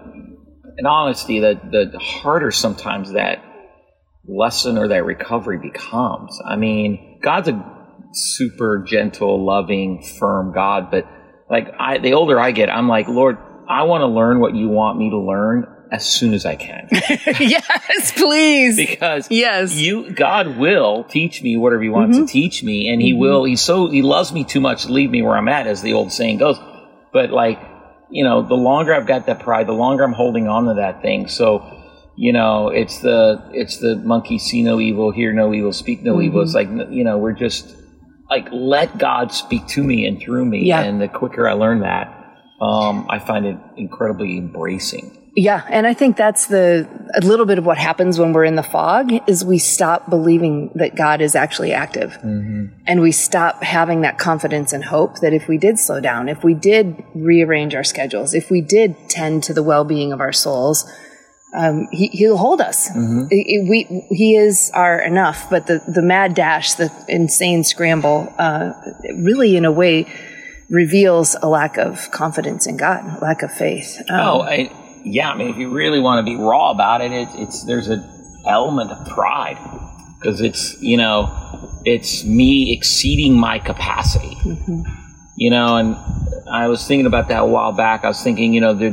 in 0.77 0.87
honesty, 0.87 1.39
the, 1.39 1.59
the 1.93 1.99
harder 1.99 2.51
sometimes 2.51 3.13
that 3.13 3.39
lesson 4.27 4.79
or 4.79 4.89
that 4.89 5.05
recovery 5.05 5.59
becomes. 5.59 6.39
I 6.47 6.57
mean, 6.57 7.21
God's 7.23 7.49
a 7.49 7.75
super 8.13 8.85
gentle, 8.87 9.45
loving, 9.45 10.03
firm 10.03 10.53
God, 10.53 10.91
but 10.91 11.07
like 11.51 11.69
I, 11.79 11.99
the 11.99 12.15
older 12.15 12.39
I 12.41 12.53
get, 12.53 12.71
I'm 12.71 12.89
like, 12.89 13.09
Lord, 13.09 13.37
I 13.69 13.83
want 13.85 14.03
to 14.03 14.07
learn 14.07 14.41
what 14.41 14.55
you 14.55 14.69
want 14.69 14.99
me 14.99 15.11
to 15.11 15.19
learn 15.19 15.67
as 15.93 16.07
soon 16.07 16.33
as 16.35 16.45
I 16.47 16.57
can. 16.57 16.89
yes 16.93 18.13
please 18.13 18.77
because 18.77 19.29
Yes. 19.31 19.75
you 19.77 20.11
God 20.13 20.57
will 20.57 21.05
teach 21.05 21.43
me 21.43 21.57
whatever 21.57 21.83
He 21.83 21.89
wants 21.89 22.17
Mm-hmm. 22.17 22.27
to 22.27 22.33
teach 22.33 22.63
me, 22.63 22.89
and 22.89 23.01
He 23.01 23.13
will. 23.13 23.45
He's 23.45 23.61
so 23.61 23.89
He 23.89 24.03
loves 24.03 24.33
me 24.33 24.45
too 24.45 24.61
much 24.61 24.85
to 24.87 24.93
leave 24.93 25.11
me 25.11 25.23
where 25.23 25.37
I'm 25.37 25.49
at, 25.49 25.67
as 25.67 25.83
the 25.83 25.93
old 25.93 26.13
saying 26.13 26.39
goes. 26.39 26.59
But 27.13 27.31
like 27.31 27.61
you 28.11 28.23
know, 28.25 28.43
the 28.43 28.55
longer 28.55 28.95
I've 28.95 29.07
got 29.07 29.27
that 29.27 29.41
pride, 29.41 29.67
the 29.67 29.73
longer 29.73 30.05
I'm 30.05 30.13
holding 30.13 30.47
on 30.49 30.67
to 30.67 30.75
that 30.75 31.03
thing. 31.03 31.29
So 31.29 31.59
you 32.17 32.33
know, 32.33 32.69
it's 32.69 33.01
the 33.01 33.43
it's 33.53 33.79
the 33.79 33.97
monkey 33.97 34.39
see 34.39 34.63
no 34.63 34.81
evil, 34.81 35.11
hear 35.11 35.33
no 35.33 35.53
evil, 35.55 35.73
speak 35.73 36.03
no 36.03 36.21
evil. 36.21 36.43
It's 36.43 36.55
like 36.55 36.69
Mm-hmm. 36.69 36.93
you 36.93 37.05
know, 37.05 37.19
we're 37.19 37.33
just 37.33 37.75
like 38.31 38.49
let 38.53 38.97
God 38.99 39.33
speak 39.33 39.67
to 39.69 39.83
me 39.83 40.07
and 40.07 40.21
through 40.21 40.45
me, 40.45 40.65
Yeah. 40.65 40.81
and 40.83 41.01
the 41.01 41.09
quicker 41.09 41.49
I 41.49 41.53
learn 41.55 41.81
that, 41.81 42.07
um, 42.61 43.07
I 43.11 43.19
find 43.19 43.45
it 43.47 43.57
incredibly 43.77 44.39
embracing. 44.39 45.21
Yeah, 45.37 45.67
and 45.69 45.85
I 45.85 45.95
think 45.95 46.17
that's 46.17 46.47
the 46.47 46.89
a 47.13 47.21
little 47.21 47.45
bit 47.45 47.59
of 47.59 47.67
what 47.67 47.77
happens 47.77 48.21
when 48.21 48.33
we're 48.33 48.45
in 48.45 48.55
the 48.55 48.63
fog 48.63 49.11
is 49.29 49.45
we 49.45 49.59
stop 49.59 50.09
believing 50.09 50.71
that 50.77 50.95
God 50.95 51.21
is 51.21 51.35
actually 51.35 51.73
active. 51.73 52.17
And 52.23 53.01
we 53.01 53.11
stop 53.11 53.61
having 53.65 54.03
that 54.03 54.17
confidence 54.17 54.73
and 54.73 54.85
hope 54.85 55.19
that 55.23 55.33
if 55.33 55.49
we 55.49 55.59
did 55.59 55.81
slow 55.81 56.01
down, 56.01 56.29
if 56.29 56.45
we 56.45 56.55
did 56.55 57.03
rearrange 57.17 57.75
our 57.75 57.83
schedules, 57.83 58.33
if 58.33 58.49
we 58.49 58.61
did 58.61 58.95
tend 59.09 59.43
to 59.45 59.53
the 59.53 59.63
well-being 59.65 60.13
of 60.13 60.21
our 60.21 60.33
souls, 60.33 60.89
um, 61.55 61.89
he, 61.93 62.09
he'll 62.09 62.37
hold 62.37 62.61
us. 62.61 62.91
I- 62.91 63.65
we, 63.69 63.85
he 64.11 64.37
is 64.37 64.71
our 64.75 65.01
enough, 65.01 65.49
but 65.51 65.67
the, 65.67 65.83
the 65.87 66.03
mad 66.03 66.35
dash, 66.35 66.75
the 66.75 66.91
insane 67.09 67.63
scramble, 67.65 68.33
uh, 68.39 68.73
really 69.19 69.57
in 69.57 69.65
a 69.65 69.73
way 69.73 70.07
reveals 70.71 71.37
a 71.43 71.49
lack 71.49 71.77
of 71.77 72.11
confidence 72.11 72.67
in 72.67 72.77
God, 72.77 73.21
lack 73.23 73.43
of 73.43 73.53
faith. 73.53 73.99
Um, 74.09 74.21
Oh, 74.21 74.41
I, 74.41 74.71
yeah. 75.05 75.31
I 75.31 75.37
mean, 75.37 75.49
if 75.51 75.57
you 75.57 75.71
really 75.71 76.01
want 76.01 76.25
to 76.27 76.31
be 76.31 76.37
raw 76.37 76.71
about 76.71 77.01
it, 77.03 77.13
it 77.13 77.29
it's 77.35 77.65
there's 77.65 77.89
an 77.89 78.03
element 78.47 78.91
of 78.91 79.07
pride 79.09 79.59
because 80.19 80.41
it's 80.41 80.81
you 80.83 80.97
know 80.97 81.31
it's 81.85 82.25
me 82.25 82.73
exceeding 82.73 83.39
my 83.39 83.59
capacity. 83.59 84.37
You 85.37 85.51
know, 85.51 85.77
and 85.77 85.97
I 86.51 86.69
was 86.69 86.87
thinking 86.87 87.07
about 87.07 87.29
that 87.29 87.43
a 87.43 87.47
while 87.47 87.73
back. 87.73 88.05
I 88.05 88.09
was 88.09 88.23
thinking, 88.23 88.55
you 88.55 88.61
know, 88.61 88.73
the, 88.73 88.91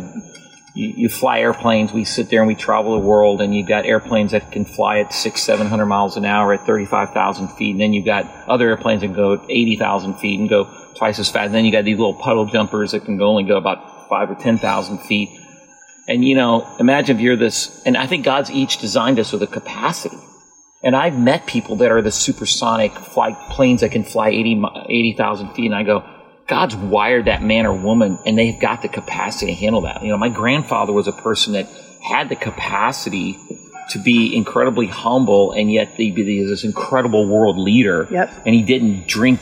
you, 0.74 0.94
you 0.96 1.10
fly 1.10 1.40
airplanes. 1.40 1.92
We 1.92 2.06
sit 2.06 2.30
there 2.30 2.40
and 2.40 2.48
we 2.48 2.56
travel 2.56 2.94
the 2.94 3.06
world, 3.06 3.42
and 3.42 3.54
you've 3.54 3.68
got 3.68 3.86
airplanes 3.86 4.32
that 4.32 4.52
can 4.52 4.66
fly 4.66 5.00
at 5.00 5.14
six, 5.14 5.42
seven 5.42 5.68
hundred 5.68 5.88
miles 5.88 6.18
an 6.18 6.26
hour 6.26 6.54
at 6.54 6.66
thirty-five 6.66 7.12
thousand 7.12 7.50
feet, 7.50 7.72
and 7.72 7.82
then 7.82 7.94
you've 7.94 8.06
got 8.06 8.26
other 8.48 8.70
airplanes 8.70 9.02
that 9.02 9.08
can 9.08 9.16
go 9.16 9.44
eighty 9.50 9.76
thousand 9.76 10.16
feet 10.16 10.40
and 10.40 10.50
go 10.50 10.66
twice 10.96 11.20
as 11.20 11.30
fast. 11.30 11.48
And 11.48 11.56
then 11.56 11.66
you 11.66 11.72
got 11.72 11.86
these 11.86 11.98
little 11.98 12.14
puddle 12.14 12.46
jumpers 12.46 12.92
that 12.92 13.06
can 13.06 13.18
go 13.18 13.28
only 13.28 13.44
go 13.44 13.58
about 13.58 14.10
five 14.10 14.30
or 14.30 14.36
ten 14.36 14.58
thousand 14.58 15.00
feet. 15.00 15.30
And 16.08 16.26
you 16.26 16.36
know, 16.36 16.68
imagine 16.80 17.18
if 17.18 17.22
you're 17.22 17.36
this, 17.36 17.82
and 17.86 17.98
I 17.98 18.08
think 18.08 18.26
God's 18.26 18.52
each 18.52 18.80
designed 18.80 19.20
us 19.20 19.32
with 19.32 19.44
a 19.44 19.48
capacity. 19.48 20.18
And 20.84 20.96
I've 20.96 21.18
met 21.18 21.46
people 21.46 21.76
that 21.78 21.92
are 21.92 22.02
the 22.02 22.12
supersonic 22.12 22.92
flight 22.94 23.38
planes 23.52 23.82
that 23.82 23.92
can 23.92 24.04
fly 24.04 24.30
80 24.30 24.56
mi- 24.56 24.86
80,000 24.90 25.54
feet, 25.54 25.68
and 25.68 25.76
I 25.76 25.84
go, 25.84 26.04
God's 26.52 26.76
wired 26.76 27.26
that 27.26 27.42
man 27.42 27.66
or 27.66 27.72
woman, 27.72 28.20
and 28.26 28.38
they've 28.38 28.60
got 28.60 28.82
the 28.82 28.90
capacity 28.90 29.54
to 29.54 29.54
handle 29.54 29.80
that. 29.84 30.04
You 30.04 30.10
know, 30.10 30.18
my 30.18 30.28
grandfather 30.28 30.92
was 30.92 31.08
a 31.08 31.14
person 31.14 31.54
that 31.54 31.70
had 32.02 32.28
the 32.28 32.36
capacity 32.36 33.40
to 33.92 34.00
be 34.00 34.36
incredibly 34.36 34.88
humble, 34.88 35.54
and 35.54 35.72
yet 35.72 35.92
he 35.96 36.12
be 36.12 36.44
this 36.44 36.66
incredible 36.66 37.26
world 37.26 37.58
leader. 37.58 38.06
Yep. 38.12 38.34
And 38.46 38.54
he 38.54 38.64
didn't 38.64 39.08
drink, 39.08 39.40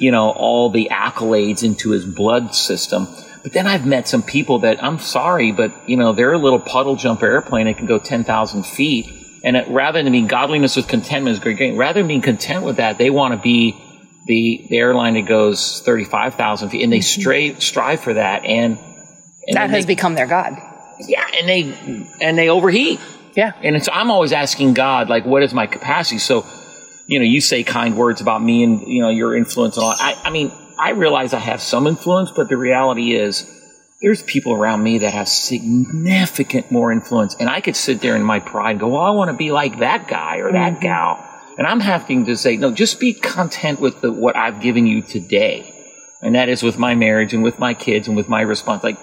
you 0.00 0.10
know, 0.10 0.30
all 0.30 0.68
the 0.68 0.88
accolades 0.90 1.62
into 1.62 1.90
his 1.90 2.04
blood 2.04 2.56
system. 2.56 3.06
But 3.44 3.52
then 3.52 3.68
I've 3.68 3.86
met 3.86 4.08
some 4.08 4.24
people 4.24 4.58
that 4.58 4.82
I'm 4.82 4.98
sorry, 4.98 5.52
but 5.52 5.88
you 5.88 5.96
know, 5.96 6.12
they're 6.12 6.32
a 6.32 6.38
little 6.38 6.58
puddle 6.58 6.96
jumper 6.96 7.26
airplane 7.26 7.66
that 7.66 7.76
can 7.76 7.86
go 7.86 8.00
10,000 8.00 8.66
feet. 8.66 9.08
And 9.44 9.56
it, 9.56 9.68
rather 9.68 10.02
than 10.02 10.10
being 10.10 10.26
godliness 10.26 10.74
with 10.74 10.88
contentment 10.88 11.34
is 11.34 11.38
great, 11.38 11.56
great. 11.56 11.76
Rather 11.76 12.00
than 12.00 12.08
being 12.08 12.20
content 12.20 12.64
with 12.64 12.78
that, 12.78 12.98
they 12.98 13.10
want 13.10 13.32
to 13.34 13.40
be 13.40 13.76
the, 14.28 14.66
the 14.68 14.76
airline 14.76 15.14
that 15.14 15.26
goes 15.26 15.80
35,000 15.80 16.68
feet 16.68 16.84
and 16.84 16.92
they 16.92 16.98
mm-hmm. 16.98 17.20
strive, 17.20 17.62
strive 17.62 18.00
for 18.00 18.14
that. 18.14 18.44
And, 18.44 18.78
and 19.46 19.56
that 19.56 19.70
has 19.70 19.86
they, 19.86 19.94
become 19.94 20.14
their 20.14 20.26
God. 20.26 20.56
yeah, 21.00 21.26
and 21.36 21.48
they, 21.48 22.06
and 22.20 22.38
they 22.38 22.50
overheat. 22.50 23.00
Yeah. 23.34 23.52
And 23.62 23.74
it's, 23.74 23.88
I'm 23.90 24.10
always 24.10 24.32
asking 24.32 24.74
God, 24.74 25.08
like, 25.08 25.24
what 25.24 25.42
is 25.42 25.54
my 25.54 25.66
capacity? 25.66 26.18
So, 26.18 26.46
you 27.06 27.18
know, 27.18 27.24
you 27.24 27.40
say 27.40 27.64
kind 27.64 27.96
words 27.96 28.20
about 28.20 28.42
me 28.42 28.64
and, 28.64 28.86
you 28.86 29.00
know, 29.00 29.08
your 29.08 29.34
influence 29.34 29.76
and 29.76 29.84
all. 29.84 29.94
I, 29.98 30.20
I 30.24 30.30
mean, 30.30 30.52
I 30.78 30.90
realize 30.90 31.32
I 31.32 31.38
have 31.38 31.62
some 31.62 31.86
influence, 31.86 32.30
but 32.30 32.50
the 32.50 32.56
reality 32.56 33.14
is 33.14 33.54
there's 34.02 34.22
people 34.22 34.52
around 34.52 34.82
me 34.82 34.98
that 34.98 35.14
have 35.14 35.26
significant 35.28 36.70
more 36.70 36.92
influence. 36.92 37.34
And 37.40 37.48
I 37.48 37.62
could 37.62 37.76
sit 37.76 38.02
there 38.02 38.14
in 38.14 38.22
my 38.22 38.40
pride 38.40 38.72
and 38.72 38.80
go, 38.80 38.88
well, 38.88 39.00
I 39.00 39.10
want 39.10 39.30
to 39.30 39.36
be 39.36 39.50
like 39.52 39.78
that 39.78 40.06
guy 40.06 40.36
or 40.36 40.52
that 40.52 40.74
mm-hmm. 40.74 40.82
gal. 40.82 41.27
And 41.58 41.66
I'm 41.66 41.80
having 41.80 42.26
to 42.26 42.36
say, 42.36 42.56
no, 42.56 42.72
just 42.72 43.00
be 43.00 43.12
content 43.12 43.80
with 43.80 44.00
the, 44.00 44.12
what 44.12 44.36
I've 44.36 44.62
given 44.62 44.86
you 44.86 45.02
today. 45.02 45.74
And 46.22 46.36
that 46.36 46.48
is 46.48 46.62
with 46.62 46.78
my 46.78 46.94
marriage 46.94 47.34
and 47.34 47.42
with 47.42 47.58
my 47.58 47.74
kids 47.74 48.08
and 48.08 48.16
with 48.16 48.28
my 48.28 48.40
response. 48.42 48.82
Like, 48.84 48.98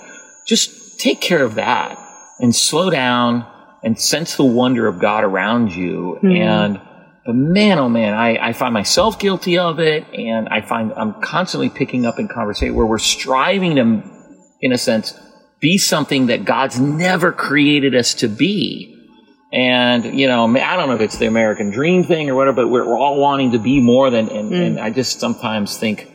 just 0.48 1.00
take 1.00 1.22
care 1.22 1.44
of 1.44 1.56
that 1.56 2.00
and 2.40 2.56
slow 2.56 2.90
down 2.90 3.46
and 3.84 4.00
sense 4.00 4.38
the 4.38 4.46
wonder 4.46 4.88
of 4.88 5.00
God 5.00 5.24
around 5.24 5.76
you. 5.76 6.18
Hmm. 6.22 6.32
And 6.32 6.82
but 7.26 7.36
man, 7.36 7.80
oh 7.80 7.90
man, 7.90 8.14
I, 8.14 8.50
I 8.50 8.54
find 8.54 8.74
myself 8.74 9.18
guilty 9.18 9.58
of 9.58 9.80
it, 9.80 10.06
and 10.14 10.48
I 10.48 10.62
find 10.62 10.94
I'm 10.94 11.20
constantly 11.22 11.70
picking 11.70 12.06
up 12.06 12.20
in 12.20 12.28
conversation 12.28 12.76
where 12.76 12.86
we're 12.86 13.00
striving 13.00 13.76
to, 13.78 14.04
in 14.62 14.72
a 14.72 14.78
sense, 14.78 15.20
be 15.60 15.80
something 15.80 16.28
that 16.28 16.46
God's 16.46 16.80
never 16.80 17.32
created 17.32 17.96
us 17.96 18.14
to 18.16 18.28
be. 18.28 18.95
And 19.54 20.20
you 20.20 20.28
know, 20.28 20.46
I 20.58 20.76
don't 20.76 20.90
know 20.90 20.96
if 20.96 21.02
it's 21.02 21.18
the 21.18 21.28
American 21.28 21.70
dream 21.70 22.04
thing 22.04 22.30
or 22.30 22.36
whatever, 22.36 22.64
but 22.64 22.70
we're, 22.70 22.86
we're 22.86 22.98
all 22.98 23.20
wanting 23.20 23.52
to 23.52 23.60
be 23.60 23.80
more 23.80 24.10
than. 24.10 24.30
And, 24.30 24.54
and 24.54 24.78
mm. 24.78 24.82
I 24.82 24.90
just 24.90 25.20
sometimes 25.20 25.78
think, 25.78 26.12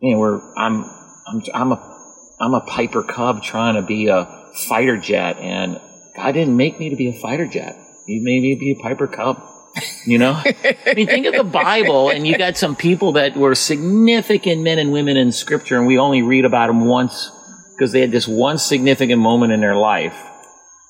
you 0.00 0.14
know, 0.14 0.18
we're 0.18 0.40
I'm 0.56 0.84
I'm 1.26 1.42
I'm 1.52 1.72
a 1.72 1.90
I'm 2.40 2.54
a 2.54 2.60
Piper 2.60 3.02
Cub 3.02 3.42
trying 3.42 3.74
to 3.74 3.82
be 3.82 4.08
a 4.08 4.26
fighter 4.68 4.96
jet, 4.96 5.36
and 5.38 5.80
God 6.16 6.32
didn't 6.32 6.56
make 6.56 6.78
me 6.78 6.90
to 6.90 6.96
be 6.96 7.08
a 7.08 7.20
fighter 7.20 7.46
jet. 7.46 7.76
He 8.06 8.20
made 8.20 8.42
me 8.42 8.54
to 8.54 8.60
be 8.60 8.76
a 8.78 8.82
Piper 8.82 9.06
Cub. 9.06 9.42
You 10.06 10.18
know, 10.18 10.32
I 10.44 10.94
mean, 10.94 11.06
think 11.06 11.26
of 11.26 11.34
the 11.34 11.44
Bible, 11.44 12.10
and 12.10 12.26
you 12.26 12.36
got 12.38 12.56
some 12.56 12.74
people 12.74 13.12
that 13.12 13.36
were 13.36 13.54
significant 13.54 14.62
men 14.62 14.78
and 14.78 14.90
women 14.90 15.16
in 15.16 15.32
Scripture, 15.32 15.76
and 15.76 15.86
we 15.86 15.98
only 15.98 16.22
read 16.22 16.44
about 16.44 16.68
them 16.68 16.86
once 16.86 17.30
because 17.76 17.92
they 17.92 18.00
had 18.00 18.10
this 18.10 18.26
one 18.26 18.58
significant 18.58 19.20
moment 19.20 19.52
in 19.52 19.60
their 19.60 19.76
life. 19.76 20.16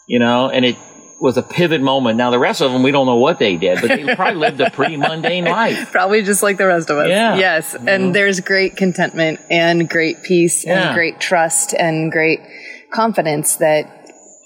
You 0.06 0.18
know, 0.18 0.48
and 0.48 0.64
it 0.64 0.76
was 1.20 1.36
a 1.36 1.42
pivot 1.42 1.80
moment. 1.82 2.16
Now 2.16 2.30
the 2.30 2.38
rest 2.38 2.60
of 2.62 2.72
them, 2.72 2.82
we 2.82 2.90
don't 2.90 3.06
know 3.06 3.16
what 3.16 3.38
they 3.38 3.56
did, 3.56 3.80
but 3.80 3.88
they 3.88 4.14
probably 4.16 4.36
lived 4.40 4.60
a 4.60 4.70
pretty 4.70 4.96
mundane 4.96 5.44
life. 5.44 5.92
Probably 5.92 6.22
just 6.22 6.42
like 6.42 6.56
the 6.56 6.66
rest 6.66 6.88
of 6.90 6.96
us. 6.98 7.08
Yeah. 7.08 7.36
Yes. 7.36 7.74
And 7.74 8.14
there's 8.14 8.40
great 8.40 8.76
contentment 8.76 9.40
and 9.50 9.88
great 9.88 10.22
peace 10.22 10.64
Yeah. 10.64 10.86
and 10.88 10.94
great 10.94 11.20
trust 11.20 11.74
and 11.74 12.10
great 12.10 12.40
confidence 12.92 13.56
that 13.56 13.96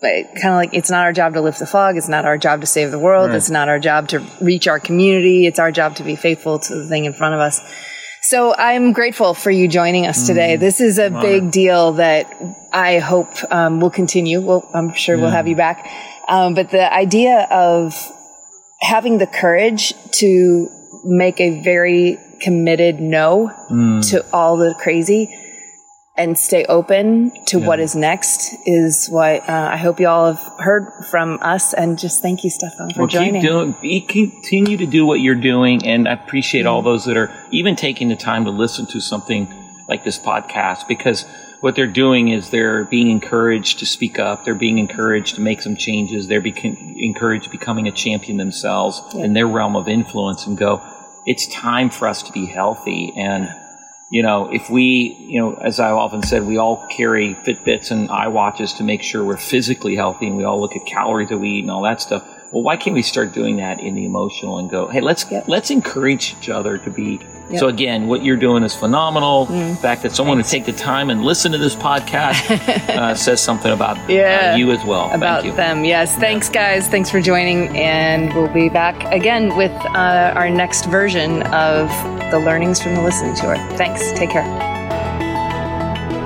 kind 0.02 0.48
of 0.48 0.54
like 0.56 0.74
it's 0.74 0.90
not 0.90 1.04
our 1.04 1.12
job 1.14 1.32
to 1.34 1.40
lift 1.40 1.58
the 1.60 1.66
fog. 1.66 1.96
It's 1.96 2.08
not 2.08 2.24
our 2.26 2.36
job 2.36 2.60
to 2.60 2.66
save 2.66 2.90
the 2.90 2.98
world. 2.98 3.30
It's 3.30 3.48
not 3.48 3.68
our 3.68 3.78
job 3.78 4.08
to 4.08 4.22
reach 4.40 4.68
our 4.68 4.78
community. 4.78 5.46
It's 5.46 5.58
our 5.58 5.72
job 5.72 5.96
to 5.96 6.02
be 6.02 6.14
faithful 6.16 6.58
to 6.58 6.74
the 6.74 6.86
thing 6.86 7.06
in 7.06 7.14
front 7.14 7.34
of 7.34 7.40
us. 7.40 7.60
So 8.20 8.54
I'm 8.54 8.92
grateful 8.92 9.34
for 9.34 9.50
you 9.50 9.68
joining 9.68 10.06
us 10.06 10.26
today. 10.26 10.56
This 10.56 10.80
is 10.80 10.98
a 10.98 11.10
big 11.10 11.50
deal 11.50 11.92
that 11.92 12.26
I 12.72 12.98
hope 12.98 13.28
um, 13.50 13.80
will 13.80 13.90
continue. 13.90 14.40
Well, 14.40 14.68
I'm 14.74 14.94
sure 14.94 15.16
we'll 15.16 15.30
have 15.30 15.46
you 15.46 15.56
back. 15.56 15.86
Um, 16.28 16.54
but 16.54 16.70
the 16.70 16.92
idea 16.92 17.46
of 17.50 17.94
having 18.80 19.18
the 19.18 19.26
courage 19.26 19.94
to 20.12 20.68
make 21.04 21.40
a 21.40 21.62
very 21.62 22.18
committed 22.40 23.00
no 23.00 23.48
to 24.08 24.24
all 24.32 24.56
the 24.56 24.74
crazy 24.78 25.40
and 26.16 26.38
stay 26.38 26.64
open 26.66 27.32
to 27.46 27.58
yeah. 27.58 27.66
what 27.66 27.80
is 27.80 27.96
next 27.96 28.54
is 28.66 29.08
what 29.08 29.48
uh, 29.48 29.70
I 29.72 29.76
hope 29.76 29.98
you 29.98 30.06
all 30.06 30.32
have 30.32 30.60
heard 30.60 31.04
from 31.10 31.38
us. 31.42 31.74
And 31.74 31.98
just 31.98 32.22
thank 32.22 32.44
you, 32.44 32.50
Stephan, 32.50 32.90
for 32.90 33.00
well, 33.00 33.06
joining. 33.08 33.42
Keep 33.42 33.50
doing, 33.50 34.06
continue 34.06 34.76
to 34.76 34.86
do 34.86 35.04
what 35.04 35.20
you're 35.20 35.34
doing, 35.34 35.84
and 35.84 36.08
I 36.08 36.12
appreciate 36.12 36.62
mm-hmm. 36.62 36.68
all 36.68 36.82
those 36.82 37.04
that 37.06 37.16
are 37.16 37.34
even 37.50 37.74
taking 37.74 38.08
the 38.08 38.16
time 38.16 38.44
to 38.44 38.50
listen 38.50 38.86
to 38.86 39.00
something 39.00 39.52
like 39.88 40.04
this 40.04 40.18
podcast 40.18 40.86
because 40.86 41.26
what 41.64 41.74
they're 41.76 41.86
doing 41.86 42.28
is 42.28 42.50
they're 42.50 42.84
being 42.84 43.08
encouraged 43.10 43.78
to 43.78 43.86
speak 43.86 44.18
up. 44.18 44.44
They're 44.44 44.54
being 44.54 44.76
encouraged 44.76 45.36
to 45.36 45.40
make 45.40 45.62
some 45.62 45.76
changes. 45.76 46.28
They're 46.28 46.42
being 46.42 46.94
encouraged 46.98 47.50
becoming 47.50 47.88
a 47.88 47.90
champion 47.90 48.36
themselves 48.36 49.00
yeah. 49.14 49.24
in 49.24 49.32
their 49.32 49.46
realm 49.46 49.74
of 49.74 49.88
influence 49.88 50.46
and 50.46 50.58
go, 50.58 50.82
it's 51.24 51.46
time 51.46 51.88
for 51.88 52.06
us 52.06 52.22
to 52.24 52.32
be 52.32 52.44
healthy 52.44 53.14
and 53.16 53.48
you 54.10 54.22
know, 54.22 54.52
if 54.52 54.68
we, 54.68 55.16
you 55.18 55.40
know, 55.40 55.54
as 55.54 55.80
I 55.80 55.90
often 55.90 56.22
said, 56.22 56.46
we 56.46 56.58
all 56.58 56.86
carry 56.88 57.34
Fitbits 57.34 57.90
and 57.90 58.10
iWatches 58.10 58.76
to 58.76 58.84
make 58.84 59.02
sure 59.02 59.24
we're 59.24 59.38
physically 59.38 59.96
healthy 59.96 60.26
and 60.26 60.36
we 60.36 60.44
all 60.44 60.60
look 60.60 60.76
at 60.76 60.84
calories 60.84 61.30
that 61.30 61.38
we 61.38 61.48
eat 61.48 61.60
and 61.62 61.70
all 61.70 61.82
that 61.84 62.02
stuff. 62.02 62.22
Well, 62.52 62.62
why 62.62 62.76
can't 62.76 62.94
we 62.94 63.02
start 63.02 63.32
doing 63.32 63.56
that 63.56 63.80
in 63.80 63.94
the 63.94 64.04
emotional 64.04 64.58
and 64.58 64.70
go, 64.70 64.86
hey, 64.86 65.00
let's 65.00 65.28
yep. 65.30 65.48
let's 65.48 65.70
encourage 65.70 66.36
each 66.38 66.50
other 66.50 66.76
to 66.76 66.90
be. 66.90 67.20
Yep. 67.50 67.60
So 67.60 67.68
again, 67.68 68.06
what 68.06 68.24
you're 68.24 68.36
doing 68.36 68.62
is 68.62 68.74
phenomenal. 68.74 69.46
Mm. 69.46 69.70
The 69.70 69.76
fact 69.76 70.02
that 70.02 70.12
someone 70.12 70.38
Thanks. 70.38 70.52
would 70.52 70.64
take 70.64 70.66
the 70.66 70.80
time 70.80 71.10
and 71.10 71.22
listen 71.22 71.52
to 71.52 71.58
this 71.58 71.74
podcast 71.74 72.50
uh, 72.88 73.14
says 73.14 73.40
something 73.40 73.72
about 73.72 73.98
yeah, 74.08 74.52
uh, 74.52 74.56
you 74.56 74.70
as 74.70 74.84
well. 74.84 75.10
About 75.12 75.44
them, 75.56 75.84
yes. 75.84 76.16
Thanks, 76.16 76.48
guys. 76.48 76.88
Thanks 76.88 77.10
for 77.10 77.20
joining, 77.20 77.76
and 77.76 78.34
we'll 78.34 78.52
be 78.52 78.68
back 78.68 79.12
again 79.12 79.56
with 79.56 79.72
uh, 79.72 80.32
our 80.34 80.48
next 80.48 80.86
version 80.86 81.42
of 81.44 81.88
the 82.30 82.38
learnings 82.38 82.82
from 82.82 82.94
the 82.94 83.02
listening 83.02 83.34
tour. 83.36 83.56
Thanks. 83.76 84.12
Take 84.12 84.30
care. 84.30 84.73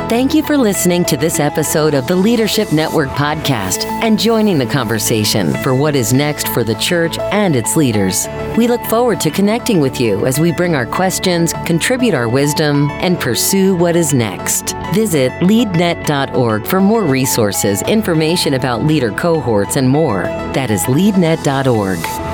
Thank 0.09 0.33
you 0.33 0.43
for 0.43 0.57
listening 0.57 1.05
to 1.05 1.19
this 1.19 1.39
episode 1.39 1.93
of 1.93 2.07
the 2.07 2.17
Leadership 2.17 2.73
Network 2.73 3.11
podcast 3.11 3.85
and 3.85 4.19
joining 4.19 4.57
the 4.57 4.65
conversation 4.65 5.53
for 5.63 5.75
what 5.75 5.95
is 5.95 6.15
next 6.15 6.49
for 6.49 6.65
the 6.65 6.77
church 6.77 7.19
and 7.19 7.55
its 7.55 7.77
leaders. 7.77 8.27
We 8.57 8.69
look 8.69 8.83
forward 8.87 9.21
to 9.21 9.31
connecting 9.31 9.81
with 9.81 10.01
you 10.01 10.25
as 10.25 10.41
we 10.41 10.51
bring 10.51 10.75
our 10.75 10.87
questions, 10.87 11.53
contribute 11.67 12.15
our 12.15 12.27
wisdom, 12.27 12.91
and 13.03 13.21
pursue 13.21 13.77
what 13.77 13.97
is 13.97 14.15
next. 14.15 14.75
Visit 14.95 15.31
leadnet.org 15.43 16.67
for 16.67 16.81
more 16.81 17.05
resources, 17.05 17.83
information 17.83 18.55
about 18.55 18.85
leader 18.85 19.11
cohorts, 19.11 19.77
and 19.77 19.87
more. 19.87 20.23
That 20.55 20.71
is 20.71 20.85
leadnet.org. 20.85 22.28